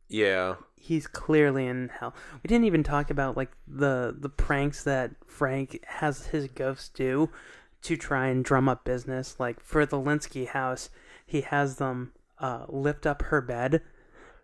[0.09, 0.57] Yeah.
[0.77, 2.15] He's clearly in hell.
[2.43, 7.31] We didn't even talk about like the the pranks that Frank has his ghosts do
[7.83, 9.37] to try and drum up business.
[9.39, 10.91] Like for the Lynskey house,
[11.25, 12.13] he has them
[12.43, 13.81] uh, lift up her bed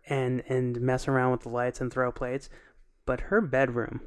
[0.09, 2.49] and and mess around with the lights and throw plates.
[3.05, 4.01] But her bedroom,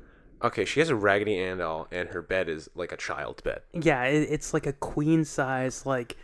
[0.44, 3.62] Okay, she has a Raggedy Ann doll, and her bed is like a child's bed.
[3.74, 5.86] yeah, it, it's like a queen size.
[5.86, 6.18] Like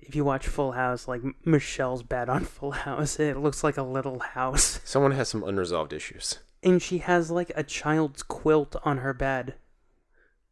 [0.00, 3.82] if you watch Full House, like Michelle's bed on Full House, it looks like a
[3.82, 4.78] little house.
[4.84, 6.38] Someone has some unresolved issues.
[6.62, 9.54] And she has like a child's quilt on her bed.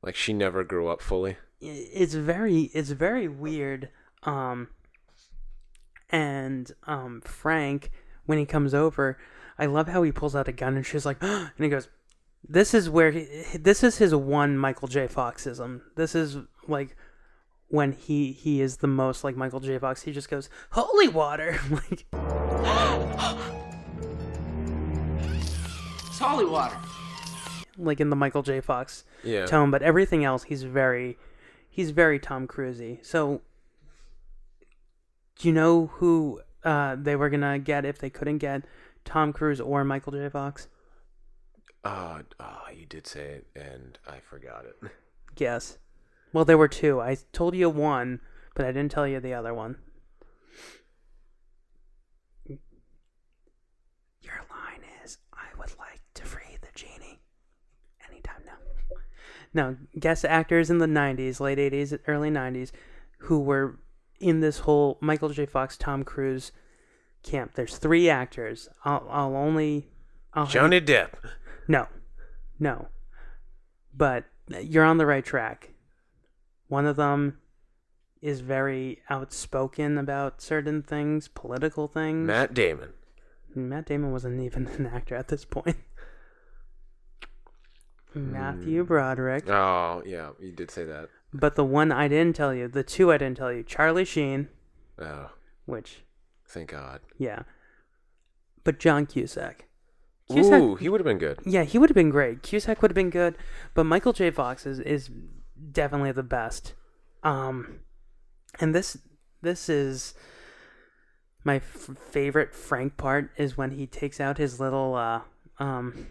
[0.02, 1.36] Like she never grew up fully.
[1.60, 3.88] it's very it's very weird
[4.24, 4.68] um
[6.14, 7.90] and um frank
[8.26, 9.18] when he comes over
[9.58, 11.88] i love how he pulls out a gun and she's like and he goes
[12.48, 13.24] this is where he,
[13.58, 15.06] this is his one michael j.
[15.08, 15.80] Foxism.
[15.96, 16.36] This is
[16.68, 16.94] like
[17.68, 19.78] when he he is the most like michael j.
[19.78, 20.02] Fox.
[20.02, 21.58] He just goes holy water.
[21.70, 22.04] Like
[26.06, 26.76] It's holy water.
[27.78, 28.60] like in the michael j.
[28.60, 29.46] Fox Yeah.
[29.46, 31.16] tone but everything else he's very
[31.70, 33.04] he's very tom cruisey.
[33.04, 33.40] So
[35.38, 38.64] do you know who uh, they were gonna get if they couldn't get
[39.04, 40.28] tom cruise or michael j.
[40.28, 40.68] Fox?
[41.84, 44.90] Uh, ah, you did say it, and I forgot it.
[45.34, 45.78] guess
[46.32, 47.00] well there were two.
[47.00, 48.20] I told you one
[48.54, 49.76] but i didn't tell you the other one.
[52.46, 57.20] Your line is i would like to free the genie.
[58.08, 58.58] Anytime now.
[59.52, 62.70] No guest actors in the 90s late 80s early 90s
[63.18, 63.78] who were
[64.20, 66.52] in this whole michael j fox tom cruise
[67.22, 69.88] camp there's three actors i'll, I'll only
[70.32, 71.10] I'll Johnny Depp.
[71.68, 71.86] no
[72.58, 72.88] no
[73.96, 74.24] but
[74.60, 75.70] you're on the right track
[76.68, 77.38] one of them
[78.20, 82.94] is very outspoken about certain things political things Matt Damon.
[83.54, 85.76] Matt Damon wasn't even an actor at this point.
[88.14, 88.86] Matthew hmm.
[88.86, 89.48] Broderick.
[89.48, 91.08] Oh, yeah, you did say that.
[91.36, 94.48] But the one I didn't tell you, the two I didn't tell you, Charlie Sheen,
[94.98, 95.30] Oh,
[95.66, 96.04] which,
[96.46, 97.00] thank God.
[97.18, 97.42] yeah.
[98.62, 99.66] But John Cusack.
[100.30, 101.40] Cusack Ooh, he would have been good.
[101.44, 102.42] yeah, he would have been great.
[102.42, 103.36] Cusack would have been good,
[103.74, 104.30] but Michael J.
[104.30, 105.10] Fox is, is
[105.72, 106.72] definitely the best.
[107.24, 107.80] Um,
[108.60, 108.96] and this
[109.42, 110.14] this is
[111.42, 115.20] my f- favorite Frank part is when he takes out his little uh
[115.58, 116.06] um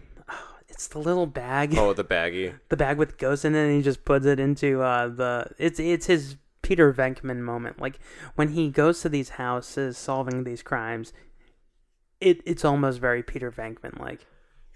[0.74, 1.78] It's the little bag.
[1.78, 2.60] Oh, the baggie.
[2.70, 5.48] the bag with ghosts in it, and he just puts it into uh, the.
[5.58, 7.80] It's it's his Peter Venkman moment.
[7.80, 8.00] Like
[8.36, 11.14] when he goes to these houses solving these crimes,
[12.20, 14.26] it it's almost very Peter Venkman like.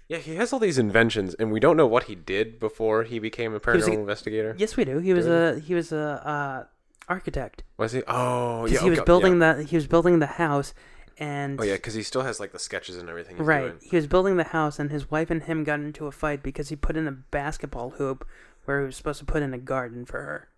[0.08, 3.18] Yeah, he has all these inventions, and we don't know what he did before he
[3.18, 4.54] became a paranormal a- investigator.
[4.56, 4.98] Yes, we do.
[4.98, 6.64] He was a he was a uh,
[7.08, 7.64] architect.
[7.76, 8.02] Was he?
[8.06, 8.80] Oh, yeah.
[8.80, 9.54] he oh, was building yeah.
[9.54, 10.72] the he was building the house,
[11.18, 13.36] and Oh yeah, because he still has like the sketches and everything.
[13.38, 13.78] Right, Doing.
[13.82, 16.68] he was building the house, and his wife and him got into a fight because
[16.68, 18.26] he put in a basketball hoop
[18.64, 20.48] where he was supposed to put in a garden for her,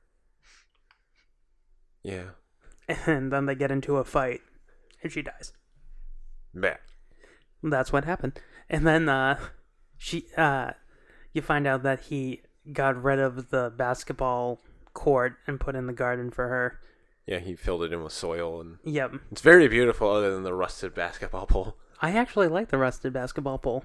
[2.02, 2.30] Yeah.
[3.06, 4.40] and then they get into a fight,
[5.02, 5.52] and she dies.
[6.54, 6.78] Bad.
[7.62, 8.40] That's what happened.
[8.68, 9.38] And then uh
[9.98, 10.72] she uh
[11.32, 12.42] you find out that he
[12.72, 14.60] got rid of the basketball
[14.94, 16.80] court and put in the garden for her.
[17.26, 19.12] Yeah, he filled it in with soil, and Yep.
[19.30, 20.10] it's very beautiful.
[20.10, 21.76] Other than the rusted basketball pole.
[22.02, 23.84] I actually like the rusted basketball pole.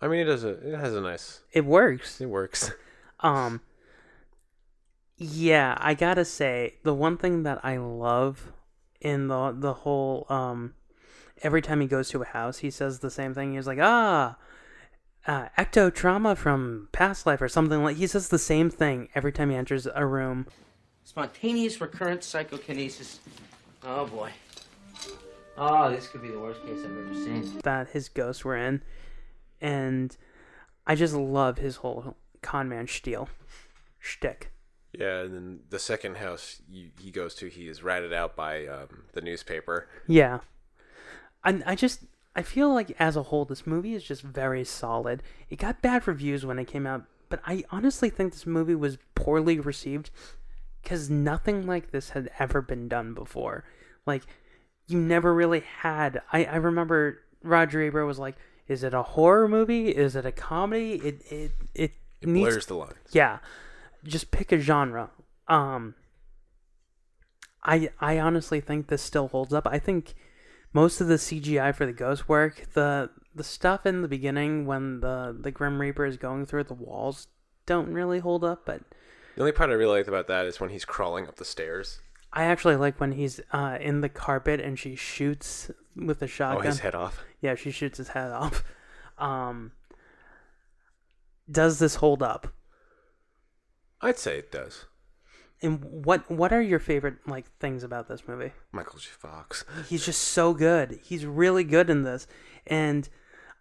[0.00, 1.42] I mean, it does a it has a nice.
[1.52, 2.20] It works.
[2.20, 2.70] It works.
[3.22, 3.60] Um
[5.18, 8.52] Yeah, I gotta say, the one thing that I love
[9.00, 10.74] in the the whole um
[11.42, 13.54] every time he goes to a house he says the same thing.
[13.54, 14.36] He's like, ah
[15.26, 19.32] uh, ecto trauma from past life or something like he says the same thing every
[19.32, 20.46] time he enters a room.
[21.04, 23.20] Spontaneous recurrent psychokinesis.
[23.82, 24.30] Oh boy.
[25.56, 27.60] Oh, this could be the worst case I've ever seen.
[27.64, 28.82] that his ghosts were in,
[29.60, 30.16] and
[30.86, 33.28] I just love his whole con man spiel,
[33.98, 34.52] shtick.
[34.92, 38.66] Yeah, and then the second house he, he goes to, he is ratted out by
[38.66, 39.88] um, the newspaper.
[40.06, 40.40] Yeah,
[41.44, 45.22] I I just I feel like as a whole this movie is just very solid.
[45.50, 48.98] It got bad reviews when it came out, but I honestly think this movie was
[49.14, 50.10] poorly received
[50.82, 53.64] because nothing like this had ever been done before.
[54.06, 54.22] Like
[54.86, 56.20] you never really had.
[56.32, 58.36] I I remember Roger Ebert was like,
[58.68, 59.88] "Is it a horror movie?
[59.90, 60.94] Is it a comedy?
[60.94, 62.94] It it it, It needs blurs the lines.
[63.12, 63.38] yeah
[64.04, 65.10] just pick a genre
[65.48, 65.94] um
[67.62, 70.14] i i honestly think this still holds up i think
[70.72, 75.00] most of the cgi for the ghost work the the stuff in the beginning when
[75.00, 77.28] the the grim reaper is going through the walls
[77.66, 78.80] don't really hold up but
[79.36, 82.00] The only part I really liked about that is when he's crawling up the stairs.
[82.32, 86.64] i actually like when he's uh in the carpet and she shoots with a shotgun.
[86.66, 87.24] Oh, his head off.
[87.40, 88.62] yeah she shoots his head off
[89.18, 89.72] um
[91.50, 92.48] does this hold up
[94.02, 94.86] I'd say it does.
[95.62, 98.52] And what what are your favorite like things about this movie?
[98.72, 99.10] Michael J.
[99.10, 99.62] Fox.
[99.90, 101.00] He's just so good.
[101.02, 102.26] He's really good in this.
[102.66, 103.06] And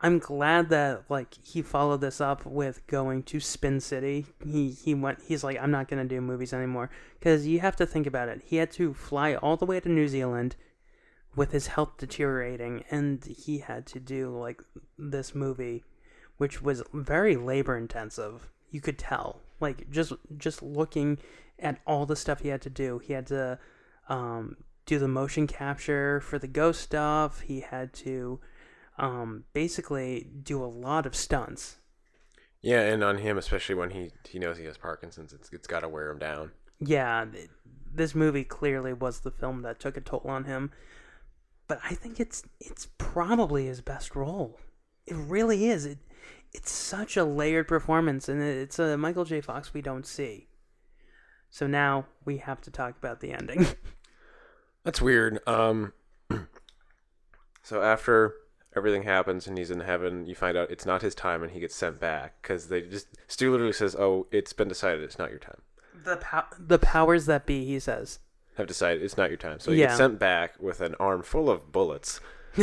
[0.01, 4.27] I'm glad that like he followed this up with going to Spin City.
[4.45, 6.89] He he went he's like I'm not to do movies anymore
[7.21, 8.41] cuz you have to think about it.
[8.45, 10.55] He had to fly all the way to New Zealand
[11.35, 14.61] with his health deteriorating and he had to do like
[14.97, 15.83] this movie
[16.37, 18.49] which was very labor intensive.
[18.71, 19.41] You could tell.
[19.59, 21.19] Like just just looking
[21.59, 22.99] at all the stuff he had to do.
[22.99, 23.59] He had to
[24.07, 27.41] um, do the motion capture for the ghost stuff.
[27.41, 28.39] He had to
[28.99, 31.77] um, basically do a lot of stunts.
[32.61, 35.79] Yeah, and on him, especially when he he knows he has Parkinson's, it's it's got
[35.81, 36.51] to wear him down.
[36.79, 37.49] Yeah, th-
[37.91, 40.71] this movie clearly was the film that took a toll on him.
[41.67, 44.59] But I think it's it's probably his best role.
[45.05, 45.85] It really is.
[45.85, 45.99] It
[46.53, 49.39] it's such a layered performance, and it's a Michael J.
[49.39, 50.47] Fox we don't see.
[51.49, 53.67] So now we have to talk about the ending.
[54.83, 55.39] That's weird.
[55.47, 55.93] Um,
[57.63, 58.33] so after
[58.75, 61.59] everything happens and he's in heaven, you find out it's not his time, and he
[61.59, 65.03] gets sent back because they just Stu literally says, "Oh, it's been decided.
[65.03, 65.61] It's not your time.
[66.05, 68.19] the pow- the powers that be, he says.
[68.57, 69.87] Have decided it's not your time." So he Yeah.
[69.87, 72.19] gets sent back with an arm full of bullets.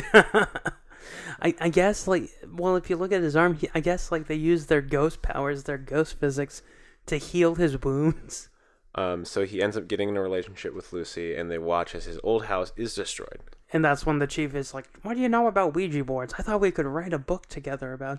[1.40, 4.26] I, I guess like well if you look at his arm he, I guess like
[4.26, 6.62] they use their ghost powers their ghost physics
[7.07, 8.48] to heal his wounds
[8.96, 12.07] Um, so he ends up getting in a relationship with Lucy, and they watch as
[12.07, 13.40] his old house is destroyed.
[13.73, 16.43] And that's when the chief is like what do you know about Ouija boards I
[16.43, 18.19] thought we could write a book together about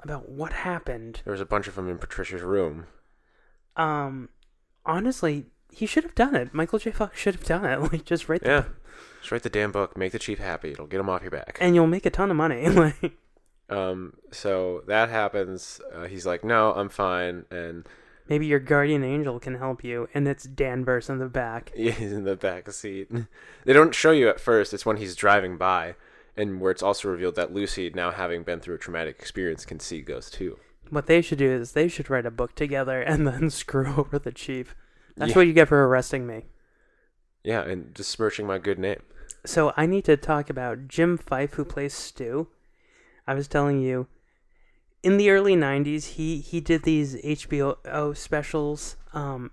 [0.00, 2.86] about what happened There was a bunch of them in Patricia's room.
[3.76, 4.28] um
[4.86, 8.28] honestly he should have done it Michael J Fox should have done it like just
[8.28, 8.64] write the Yeah,
[9.20, 9.96] just write the damn book.
[9.96, 10.70] Make the chief happy.
[10.72, 11.58] It'll get him off your back.
[11.60, 13.12] and you'll make a ton of money like
[13.68, 15.78] Um, so that happens.
[15.94, 17.86] Uh, he's like, "No, I'm fine," and
[18.28, 22.24] maybe your guardian angel can help you and it's Danvers in the back he's in
[22.24, 23.08] the back seat.
[23.64, 24.72] They don't show you at first.
[24.72, 25.94] It's when he's driving by,
[26.36, 29.78] and where it's also revealed that Lucy, now having been through a traumatic experience, can
[29.80, 30.58] see ghosts too.
[30.90, 34.18] What they should do is they should write a book together and then screw over
[34.18, 34.74] the chief.
[35.16, 35.36] That's Yeah.
[35.36, 36.46] what you get for arresting me.
[37.44, 39.02] Yeah, and besmirching my good name.
[39.44, 42.48] So I need to talk about Jim Fyfe, who plays Stu.
[43.26, 44.06] I was telling you,
[45.02, 49.50] in the early '90s, he he did these HBO specials um,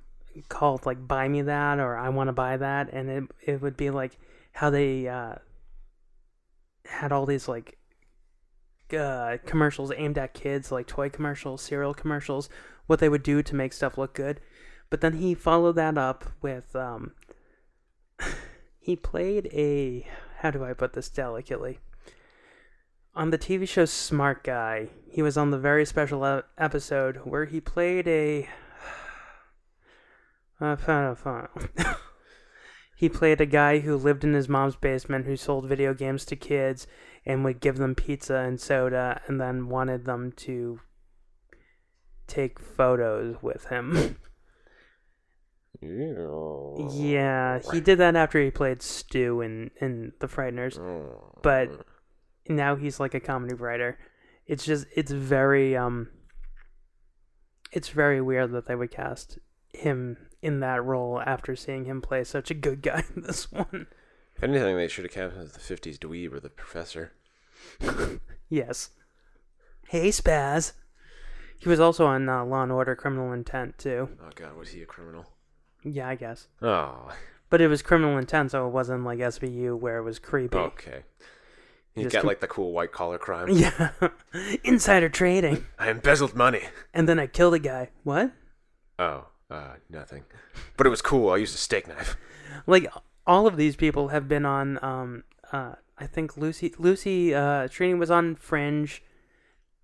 [0.50, 3.78] called like "Buy Me That" or "I Want to Buy That," and it it would
[3.78, 4.18] be like
[4.54, 5.36] how they uh,
[6.86, 7.78] had all these like
[8.98, 12.50] uh, commercials aimed at kids, like toy commercials, cereal commercials,
[12.88, 14.42] what they would do to make stuff look good.
[14.90, 17.14] But then he followed that up with um,
[18.80, 21.80] he played a how do I put this delicately?
[23.18, 27.62] On the TV show Smart Guy, he was on the very special episode where he
[27.62, 28.50] played a.
[30.58, 31.50] Uh, fun, fun.
[32.96, 36.38] he played a guy who lived in his mom's basement who sold video games to
[36.38, 36.88] kids
[37.26, 40.80] and would give them pizza and soda and then wanted them to
[42.26, 44.16] take photos with him.
[45.82, 50.80] Yeah, he did that after he played Stu in in The Frighteners,
[51.44, 51.86] but
[52.48, 53.98] now he's like a comedy writer.
[54.48, 56.10] It's just it's very um
[57.72, 59.40] it's very weird that they would cast
[59.74, 63.88] him in that role after seeing him play such a good guy in this one.
[64.36, 67.14] If anything, they should have cast him as the '50s dweeb or the professor.
[68.50, 68.90] Yes.
[69.88, 70.74] Hey Spaz.
[71.58, 74.10] He was also on uh, Law and Order: Criminal Intent too.
[74.22, 75.26] Oh God, was he a criminal?
[75.84, 76.48] Yeah, I guess.
[76.62, 77.12] Oh,
[77.50, 80.58] But it was Criminal Intent, so it wasn't like SVU where it was creepy.
[80.58, 81.04] okay.
[81.96, 83.48] He's Just got com- like the cool white collar crime.
[83.50, 83.92] Yeah,
[84.64, 86.64] insider trading, I embezzled money.
[86.94, 87.90] and then I killed a guy.
[88.04, 88.32] What?
[89.00, 90.26] Oh, uh, nothing.
[90.78, 91.30] But it was cool.
[91.32, 92.18] I used a steak knife.
[92.68, 92.88] like
[93.26, 97.98] all of these people have been on um uh I think Lucy Lucy uh Trini
[97.98, 99.02] was on Fringe,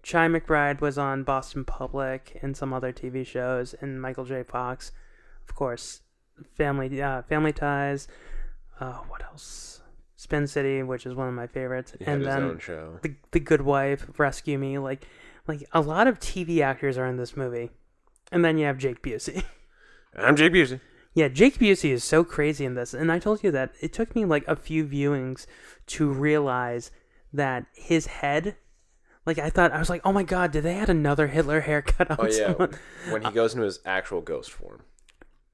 [0.03, 4.43] Chi McBride was on Boston Public and some other TV shows and Michael J.
[4.43, 4.91] Fox,
[5.47, 6.01] of course,
[6.57, 8.07] Family uh Family Ties,
[8.81, 9.80] uh what else?
[10.21, 12.59] Spin City, which is one of my favorites, He and then
[13.01, 15.07] the the Good Wife, Rescue Me, like
[15.47, 17.71] like a lot of TV actors are in this movie.
[18.31, 19.43] And then you have Jake Busey.
[20.15, 20.79] I'm Jake Busey.
[21.15, 24.15] Yeah, Jake Busey is so crazy in this, and I told you that it took
[24.15, 25.47] me like a few viewings
[25.87, 26.91] to realize
[27.33, 28.57] that his head,
[29.25, 32.11] like I thought, I was like, oh my god, did they add another Hitler haircut
[32.11, 32.75] on Oh yeah, someone?
[33.09, 34.83] when he goes into his actual ghost form.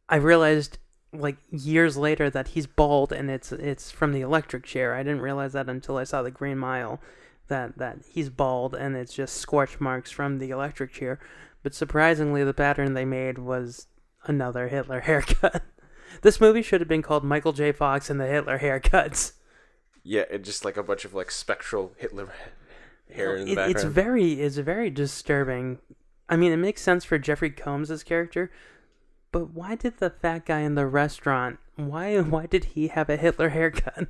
[0.09, 0.78] I realized
[1.14, 4.93] like years later that he's bald, and it's it's from the electric chair.
[4.93, 6.99] I didn't realize that until I saw the Green Mile,
[7.47, 11.20] that that he's bald, and it's just scorch marks from the electric chair.
[11.64, 13.88] But surprisingly, the pattern they made was
[14.26, 15.64] another Hitler haircut.
[16.22, 17.72] this movie should have been called Michael J.
[17.72, 19.34] Fox and the Hitler haircuts.
[20.03, 22.30] Yeah, it just like a bunch of like spectral Hitler
[23.14, 23.76] hair in the It- background.
[23.76, 25.80] it's very it's very disturbing.
[26.30, 28.51] I mean, it makes sense for Jeffrey Combs' character,
[29.38, 31.60] but why did the fat guy in the restaurant?
[31.76, 34.08] Why why did he have a Hitler haircut?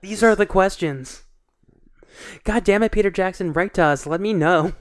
[0.00, 1.22] These are the questions.
[2.44, 4.06] God damn it, Peter Jackson, write to us.
[4.06, 4.72] Let me know.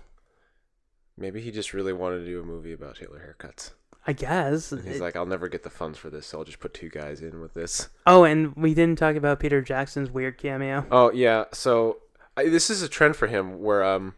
[1.17, 3.71] Maybe he just really wanted to do a movie about Hitler haircuts.
[4.05, 4.71] I guess.
[4.71, 6.73] And he's It- like, I'll never get the funds for this, so I'll just put
[6.73, 7.89] two guys in with this.
[8.07, 10.85] oh, and we didn't talk about Peter Jackson's weird cameo.
[10.91, 11.99] Oh yeah, so
[12.35, 14.15] I, this is a trend for him where um,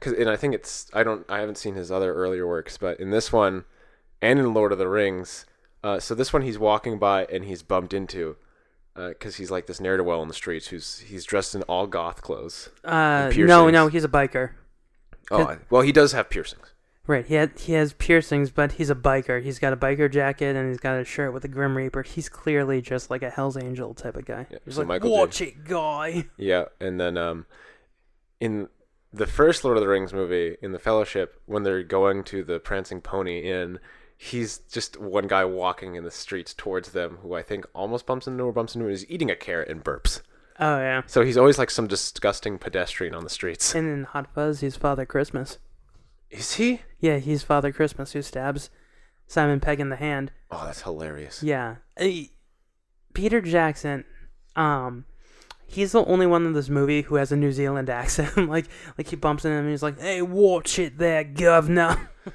[0.00, 2.98] cause and I think it's I don't I haven't seen his other earlier works, but
[3.00, 3.64] in this one,
[4.20, 5.46] and in Lord of the Rings,
[5.82, 8.36] uh, so this one he's walking by and he's bumped into,
[8.94, 11.86] because he's like this ne'er do well in the streets who's he's dressed in all
[11.86, 12.70] goth clothes.
[12.82, 14.52] Uh, no, no, he's a biker.
[15.30, 16.72] Oh, well he does have piercings.
[17.08, 19.40] Right, he had, he has piercings, but he's a biker.
[19.40, 22.02] He's got a biker jacket and he's got a shirt with a Grim Reaper.
[22.02, 24.46] He's clearly just like a Hell's Angel type of guy.
[24.50, 26.24] Yeah, he's so like, Michael watch it, guy.
[26.36, 27.46] Yeah, and then um,
[28.40, 28.68] in
[29.12, 32.58] the first Lord of the Rings movie, in the Fellowship, when they're going to the
[32.58, 33.78] Prancing Pony Inn,
[34.16, 38.26] he's just one guy walking in the streets towards them, who I think almost bumps
[38.26, 38.86] into or bumps into.
[38.86, 38.90] him.
[38.90, 40.20] He's eating a carrot and burps.
[40.58, 41.02] Oh yeah.
[41.06, 43.74] So he's always like some disgusting pedestrian on the streets.
[43.74, 45.58] And in Hot Fuzz, he's Father Christmas.
[46.30, 46.80] Is he?
[46.98, 48.70] Yeah, he's Father Christmas who stabs
[49.26, 50.32] Simon Pegg in the hand.
[50.50, 51.42] Oh, that's hilarious.
[51.42, 51.76] Yeah.
[53.12, 54.04] Peter Jackson,
[54.56, 55.04] um,
[55.66, 58.36] he's the only one in this movie who has a New Zealand accent.
[58.48, 62.10] like, like he bumps into him and he's like, "Hey, watch it, there, governor."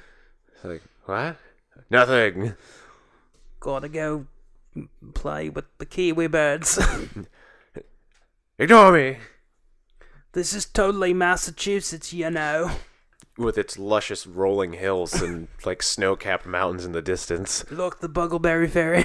[0.54, 1.36] It's like what?
[1.92, 2.54] Nothing.
[3.60, 4.26] Gotta go
[5.12, 6.78] play with the Kiwi birds.
[8.58, 9.18] Ignore me.
[10.32, 12.70] this is totally Massachusetts, you know.
[13.36, 17.62] With its luscious rolling hills and like snow-capped mountains in the distance.
[17.70, 19.04] Look, the Bucklebury Ferry.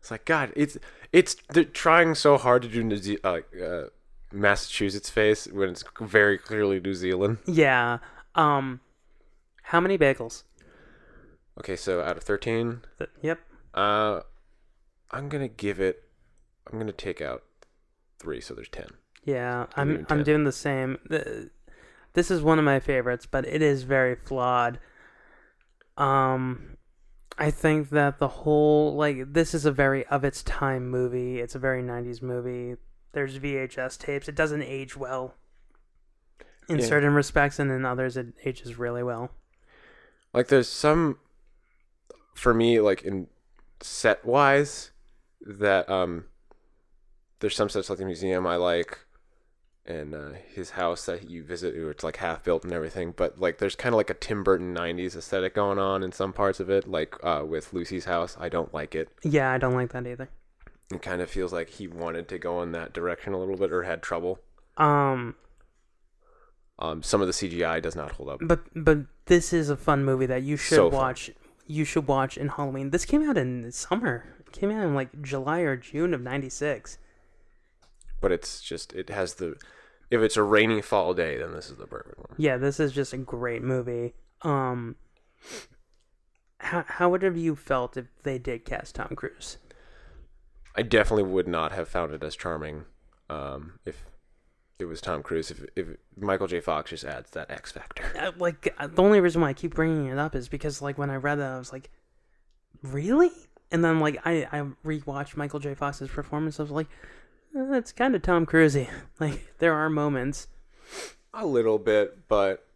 [0.00, 0.52] It's like God.
[0.54, 0.78] It's
[1.12, 3.86] it's they're trying so hard to do New Ze- uh, uh,
[4.32, 7.38] Massachusetts face when it's very clearly New Zealand.
[7.46, 7.98] yeah.
[8.36, 8.78] Um,
[9.64, 10.44] how many bagels?
[11.58, 13.40] Okay, so out of thirteen, Th- Yep.
[13.74, 14.20] uh,
[15.10, 16.04] I'm gonna give it.
[16.70, 17.42] I'm gonna take out
[18.18, 18.88] three, so there's ten.
[19.24, 20.98] Yeah, I'm a I'm doing the same.
[22.14, 24.78] This is one of my favorites, but it is very flawed.
[25.96, 26.76] Um,
[27.36, 31.40] I think that the whole like this is a very of its time movie.
[31.40, 32.76] It's a very '90s movie.
[33.12, 34.28] There's VHS tapes.
[34.28, 35.34] It doesn't age well
[36.68, 36.84] in Yeah.
[36.86, 39.30] certain respects, and in others it ages really well.
[40.32, 41.18] Like there's some
[42.38, 43.26] for me like in
[43.80, 44.90] set wise
[45.40, 46.24] that um
[47.40, 48.98] there's some sets like the museum I like
[49.86, 53.38] and uh, his house that you visit where it's like half built and everything but
[53.40, 56.60] like there's kind of like a Tim Burton 90s aesthetic going on in some parts
[56.60, 59.92] of it like uh, with Lucy's house I don't like it Yeah, I don't like
[59.92, 60.28] that either.
[60.92, 63.72] it kind of feels like he wanted to go in that direction a little bit
[63.72, 64.40] or had trouble
[64.76, 65.36] Um,
[66.78, 70.04] um some of the CGI does not hold up but but this is a fun
[70.04, 71.30] movie that you should So watch.
[71.68, 72.90] You should watch in Halloween.
[72.90, 74.24] This came out in the summer.
[74.40, 76.98] It came out in like July or June of '96.
[78.20, 79.54] but it's just it has the
[80.10, 82.90] if it's a rainy fall day then this is the perfect one Yeah, this is
[82.92, 84.14] just a great movie.
[84.42, 84.96] Um,
[86.58, 89.58] how how would have you felt if they did cast Tom Cruise?
[90.74, 92.84] I definitely would not have found it as charming
[93.28, 94.04] um, if
[94.78, 95.50] it was Tom Cruise.
[95.50, 96.60] If, if Michael J.
[96.60, 98.04] Fox just adds that X factor.
[98.18, 100.98] Uh, like uh, the only reason why I keep bringing it up is because like
[100.98, 101.90] when I read that I was like,
[102.82, 103.30] really?
[103.70, 105.74] And then like I I rewatched Michael J.
[105.74, 106.58] Fox's performance.
[106.58, 106.88] I was like,
[107.56, 108.88] uh, it's kind of Tom Cruisey.
[109.20, 110.46] Like there are moments.
[111.34, 112.66] A little bit, but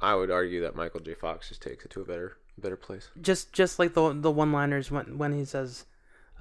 [0.00, 1.14] I would argue that Michael J.
[1.14, 3.08] Fox just takes it to a better better place.
[3.20, 5.86] just just like the the one liners when when he says,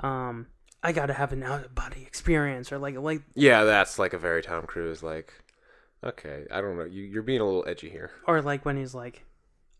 [0.01, 0.47] um,
[0.81, 4.17] I gotta have an out of body experience or like like Yeah, that's like a
[4.17, 5.03] very Tom Cruise.
[5.03, 5.33] Like,
[6.03, 6.85] okay, I don't know.
[6.85, 8.11] You you're being a little edgy here.
[8.27, 9.25] or like when he's like,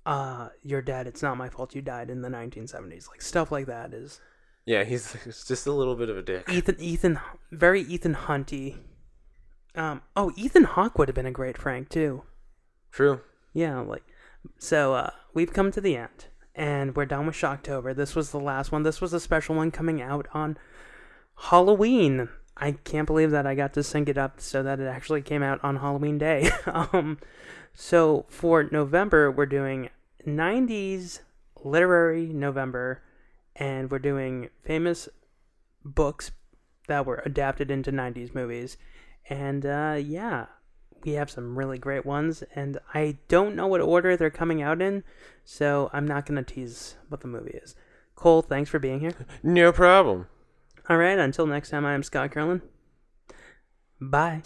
[0.06, 1.08] uh, you're dead.
[1.08, 3.08] It's not my fault you died in the 1970s.
[3.10, 4.20] Like stuff like that is
[4.66, 6.50] Yeah, he's, he's just a little bit of a dick.
[6.50, 7.20] Ethan Ethan
[7.52, 8.78] very Ethan Hunty.
[9.76, 12.24] Um, oh, Ethan Hawke would have been a great Frank too.
[12.92, 13.22] True.
[13.54, 14.04] Yeah, like
[14.58, 16.26] so uh we've come to the end
[16.56, 17.96] and we're done with Shocktober.
[17.96, 18.84] This was the last one.
[18.84, 20.58] This was a special one coming out on
[21.40, 22.30] Halloween.
[22.58, 25.42] I can't believe that I got to sync it up so that it actually came
[25.42, 26.50] out on Halloween Day.
[26.66, 27.18] um
[27.74, 29.90] so for November we're doing
[30.28, 31.22] 90s
[31.64, 33.02] literary November
[33.56, 35.08] and we're doing famous
[35.86, 36.32] books
[36.88, 38.78] that were adapted into 90s movies.
[39.30, 40.48] And uh yeah,
[41.04, 44.82] we have some really great ones, and I don't know what order they're coming out
[44.82, 45.04] in,
[45.44, 47.76] so I'm not going to tease what the movie is.
[48.16, 49.14] Cole, thanks for being here.
[49.42, 50.28] No problem.
[50.90, 52.64] All right, until next time, I'm Scott Curlin.
[54.02, 54.42] Bye.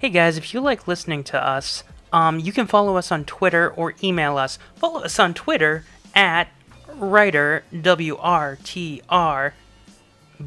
[0.00, 3.68] Hey guys, if you like listening to us, um, you can follow us on Twitter
[3.68, 4.58] or email us.
[4.76, 5.84] Follow us on Twitter
[6.14, 6.48] at
[6.94, 9.52] writer W R T R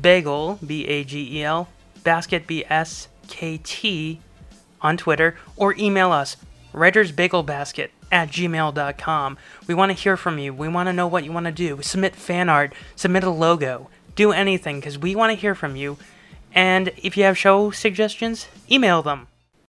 [0.02, 1.70] bagel B A G E L
[2.04, 4.20] basket B S K T
[4.82, 6.36] on Twitter or email us
[6.74, 9.38] writersbagelbasket at gmail.com.
[9.68, 10.52] We want to hear from you.
[10.52, 11.80] We want to know what you want to do.
[11.84, 16.00] Submit fan art, submit a logo, do anything because we want to hear from you.
[16.56, 19.28] And if you have show suggestions, email them.